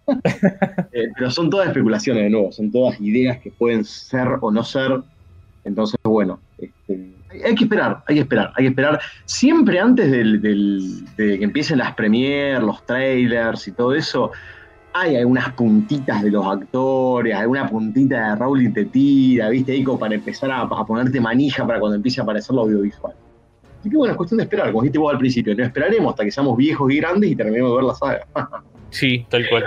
[0.95, 4.63] Eh, pero son todas especulaciones, de nuevo, son todas ideas que pueden ser o no
[4.63, 5.03] ser.
[5.65, 7.15] Entonces, bueno, este,
[7.47, 9.01] hay- que esperar, hay que esperar, hay que esperar.
[9.25, 14.33] Siempre antes del, del- de que empiecen las premiers, los trailers y todo eso,
[14.95, 19.83] hay algunas puntitas de los actores, alguna puntita de Raúl y te tira, ¿viste?
[19.85, 23.15] Como para empezar a, a ponerte manija para cuando empiece a aparecer lo audiovisual.
[23.81, 26.25] Así que bueno, es cuestión de esperar, como dijiste vos al principio, no esperaremos hasta
[26.25, 28.27] que seamos viejos y grandes y terminemos de ver la saga.
[28.91, 29.65] Sí, tal cual.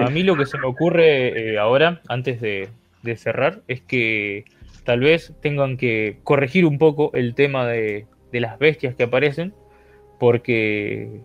[0.00, 2.68] A mí lo que se me ocurre eh, ahora, antes de,
[3.04, 4.46] de cerrar, es que
[4.84, 9.54] tal vez tengan que corregir un poco el tema de, de las bestias que aparecen,
[10.18, 11.20] porque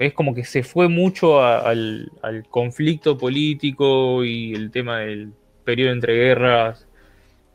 [0.00, 5.32] es como que se fue mucho a- al, al conflicto político y el tema del
[5.64, 6.86] periodo entre guerras,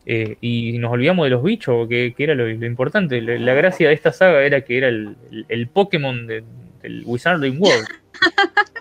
[0.06, 3.20] eh, y nos olvidamos de los bichos, que, que era lo, lo importante.
[3.22, 6.44] La, la gracia de esta saga era que era el, el- el Pokémon de-
[6.82, 7.88] del Wizarding World.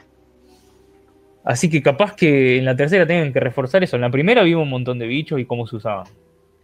[1.44, 3.96] Así que capaz que en la tercera tengan que reforzar eso.
[3.96, 6.06] En la primera vimos un montón de bichos y cómo se usaban.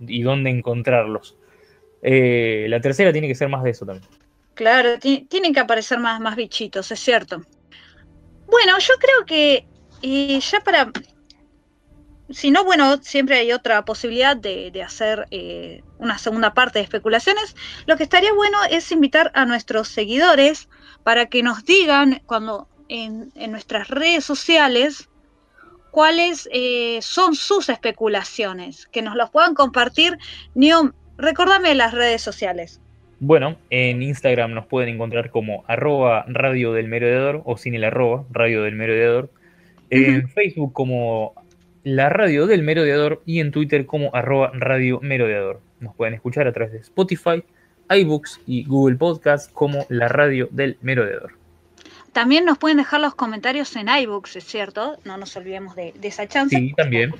[0.01, 1.37] Y dónde encontrarlos.
[2.03, 4.09] Eh, la tercera tiene que ser más de eso también.
[4.55, 7.43] Claro, ti- tienen que aparecer más, más bichitos, es cierto.
[8.47, 9.67] Bueno, yo creo que
[10.03, 10.91] eh, ya para...
[12.29, 16.85] Si no, bueno, siempre hay otra posibilidad de, de hacer eh, una segunda parte de
[16.85, 17.57] especulaciones.
[17.87, 20.69] Lo que estaría bueno es invitar a nuestros seguidores
[21.03, 25.09] para que nos digan cuando en, en nuestras redes sociales
[25.91, 30.17] cuáles eh, son sus especulaciones, que nos los puedan compartir.
[30.55, 32.81] Neo, recordame las redes sociales.
[33.21, 38.25] Bueno, en Instagram nos pueden encontrar como arroba radio del merodeador o sin el arroba,
[38.31, 39.31] radio del merodeador.
[39.91, 41.35] En Facebook como
[41.85, 45.61] la radio del merodeador y en Twitter como arroba radio merodeador.
[45.81, 47.45] Nos pueden escuchar a través de Spotify,
[47.91, 51.33] iBooks y Google Podcast como la radio del merodeador.
[52.13, 56.09] También nos pueden dejar los comentarios en iBooks, es cierto, no nos olvidemos de, de
[56.09, 56.57] esa chance.
[56.57, 57.13] Sí, también.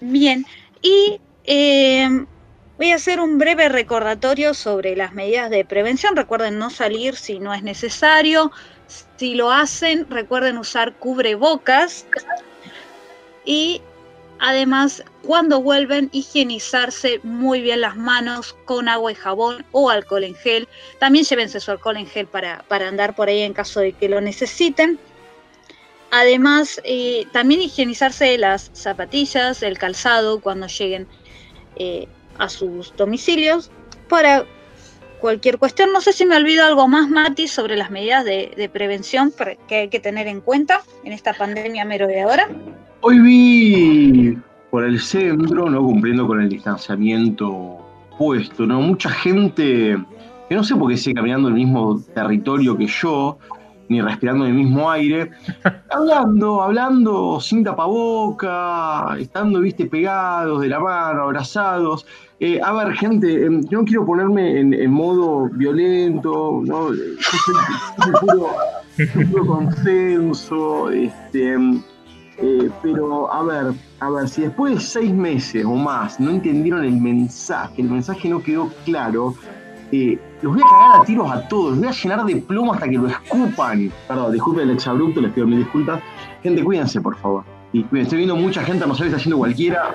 [0.00, 0.44] Bien,
[0.80, 2.24] y eh,
[2.82, 6.16] voy a hacer un breve recordatorio sobre las medidas de prevención.
[6.16, 8.50] Recuerden no salir si no es necesario.
[9.16, 12.06] Si lo hacen, recuerden usar cubrebocas.
[13.44, 13.82] Y
[14.40, 20.34] además, cuando vuelven, higienizarse muy bien las manos con agua y jabón o alcohol en
[20.34, 20.66] gel.
[20.98, 24.08] También llévense su alcohol en gel para, para andar por ahí en caso de que
[24.08, 24.98] lo necesiten.
[26.10, 31.06] Además, eh, también higienizarse las zapatillas, el calzado cuando lleguen
[31.76, 33.70] eh, a sus domicilios
[34.08, 34.44] para
[35.20, 35.92] cualquier cuestión.
[35.92, 39.32] No sé si me olvido algo más, Mati, sobre las medidas de, prevención
[39.68, 42.48] que hay que tener en cuenta en esta pandemia merodeadora.
[43.00, 44.38] Hoy vi
[44.70, 45.80] por el centro, ¿no?
[45.82, 47.78] Cumpliendo con el distanciamiento
[48.18, 48.80] puesto, ¿no?
[48.80, 49.96] Mucha gente
[50.48, 53.38] que no sé por qué sigue caminando el mismo territorio que yo,
[53.92, 55.30] ni respirando el mismo aire,
[55.90, 62.06] hablando, hablando sin tapaboca, estando, viste, pegados de la mano, abrazados.
[62.40, 66.92] Eh, a ver, gente, em, yo no quiero ponerme en, en modo violento, ¿no?
[66.92, 68.48] Yo soy, puro,
[69.30, 71.82] puro consenso, este, em,
[72.38, 76.84] eh, pero a ver, a ver, si después de seis meses o más no entendieron
[76.84, 79.34] el mensaje, el mensaje no quedó claro,
[79.92, 82.74] eh, los voy a cagar a tiros a todos, los voy a llenar de plomo
[82.74, 83.92] hasta que lo escupan.
[84.08, 86.02] Perdón, disculpen el exabrupto, les pido mil disculpas.
[86.42, 87.44] Gente, cuídense, por favor.
[87.72, 89.94] Y cuídense, estoy viendo mucha gente, no está haciendo cualquiera.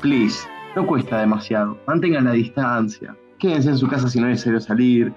[0.00, 1.78] Please, no cuesta demasiado.
[1.86, 3.16] Mantengan la distancia.
[3.38, 5.12] Quédense en su casa si no es necesario salir.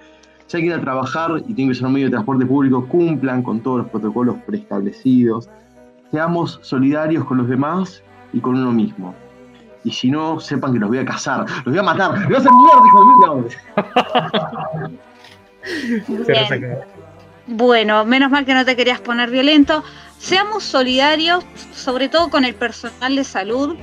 [0.46, 2.86] Si hay que ir a trabajar y tienen que usar un medio de transporte público,
[2.86, 5.48] cumplan con todos los protocolos preestablecidos.
[6.10, 8.02] Seamos solidarios con los demás
[8.32, 9.14] y con uno mismo.
[9.84, 12.34] Y si no, sepan que los voy a cazar, los voy a matar, los voy
[12.34, 13.34] a hacer mierda, hijo
[16.06, 16.26] de Bien.
[16.26, 16.86] resaca.
[17.46, 19.82] Bueno, menos mal que no te querías poner violento.
[20.18, 21.44] Seamos solidarios,
[21.74, 23.76] sobre todo con el personal de salud,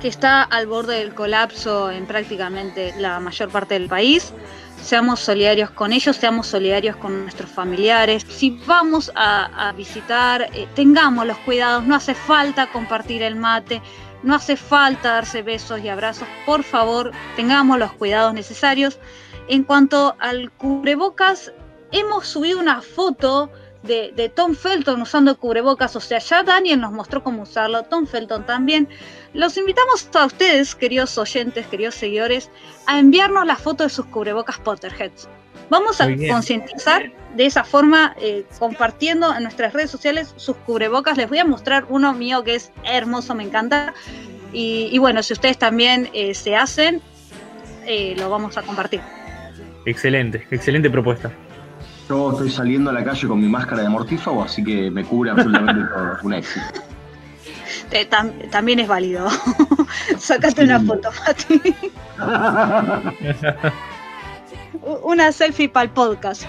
[0.00, 4.32] que está al borde del colapso en prácticamente la mayor parte del país.
[4.80, 8.26] Seamos solidarios con ellos, seamos solidarios con nuestros familiares.
[8.28, 13.80] Si vamos a, a visitar, eh, tengamos los cuidados, no hace falta compartir el mate,
[14.22, 16.28] no hace falta darse besos y abrazos.
[16.46, 18.98] Por favor, tengamos los cuidados necesarios.
[19.48, 21.52] En cuanto al cubrebocas,
[21.90, 23.50] hemos subido una foto
[23.82, 28.06] de, de Tom Felton usando cubrebocas, o sea, ya Daniel nos mostró cómo usarlo, Tom
[28.06, 28.88] Felton también.
[29.34, 32.50] Los invitamos a ustedes, queridos oyentes, queridos seguidores,
[32.86, 35.28] a enviarnos la foto de sus cubrebocas Potterheads.
[35.68, 41.16] Vamos a concientizar de esa forma, eh, compartiendo en nuestras redes sociales sus cubrebocas.
[41.16, 43.94] Les voy a mostrar uno mío que es hermoso, me encanta.
[44.52, 47.00] Y, y bueno, si ustedes también eh, se hacen,
[47.86, 49.00] eh, lo vamos a compartir.
[49.86, 51.30] Excelente, excelente propuesta.
[52.08, 55.30] Yo estoy saliendo a la calle con mi máscara de mortífago, así que me cubre
[55.30, 56.18] absolutamente todo.
[56.22, 56.66] Un éxito.
[57.90, 59.28] Eh, tam- también es válido.
[60.18, 61.60] Sácate una foto, Mati.
[65.02, 66.44] una selfie para el podcast.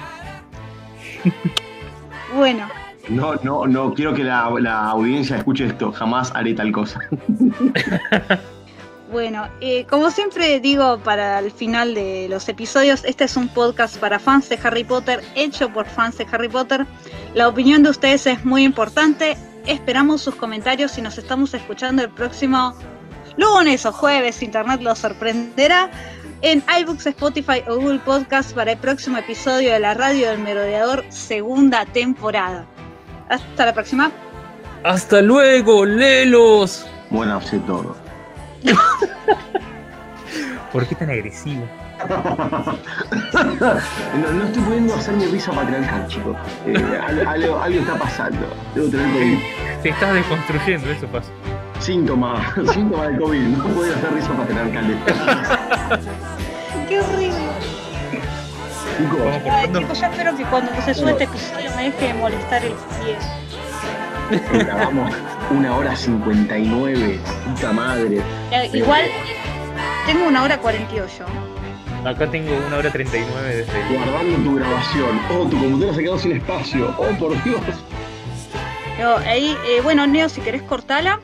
[2.36, 2.68] Bueno,
[3.10, 5.92] No, no, no, quiero que la, la audiencia escuche esto.
[5.92, 7.00] Jamás haré tal cosa.
[9.14, 13.98] Bueno, eh, como siempre digo para el final de los episodios, este es un podcast
[13.98, 16.88] para fans de Harry Potter, hecho por fans de Harry Potter.
[17.36, 19.38] La opinión de ustedes es muy importante.
[19.68, 22.74] Esperamos sus comentarios y nos estamos escuchando el próximo
[23.38, 24.42] lunes o jueves.
[24.42, 25.92] Internet los sorprenderá
[26.44, 31.04] en iBooks, Spotify o Google Podcast para el próximo episodio de la Radio del Merodeador,
[31.10, 32.66] segunda temporada.
[33.30, 34.12] Hasta la próxima.
[34.84, 36.86] ¡Hasta luego, Lelos!
[37.10, 37.96] Bueno, sé todo.
[40.72, 41.64] ¿Por qué tan agresivo?
[43.34, 46.36] No, no estoy pudiendo hacer mi risa patriarcal, chicos.
[46.68, 46.76] Eh,
[47.08, 48.46] al- algo, algo está pasando.
[48.76, 49.38] Debo tener COVID.
[49.82, 51.30] Te estás desconstruyendo, eso pasa.
[51.84, 53.42] Síntoma, síntoma de COVID.
[53.42, 54.86] No puedo hacer risa patriarcal.
[56.88, 57.44] ¡Qué horrible!
[58.98, 59.20] Chicos,
[59.52, 59.70] Ay,
[60.00, 64.64] ya espero que cuando se suba este episodio me deje de molestar el pie.
[64.64, 65.14] grabamos
[65.52, 67.20] una hora 59.
[67.48, 68.22] Puta madre.
[68.52, 69.04] Eh, igual
[70.06, 71.26] tengo una hora 48.
[72.06, 73.98] Acá tengo una hora 39 desde el...
[73.98, 75.20] Guardando tu grabación.
[75.32, 76.96] Oh, tu computadora se quedó sin espacio.
[76.98, 77.60] Oh, por Dios.
[79.26, 81.20] Ahí, eh, bueno, Neo, si querés cortala.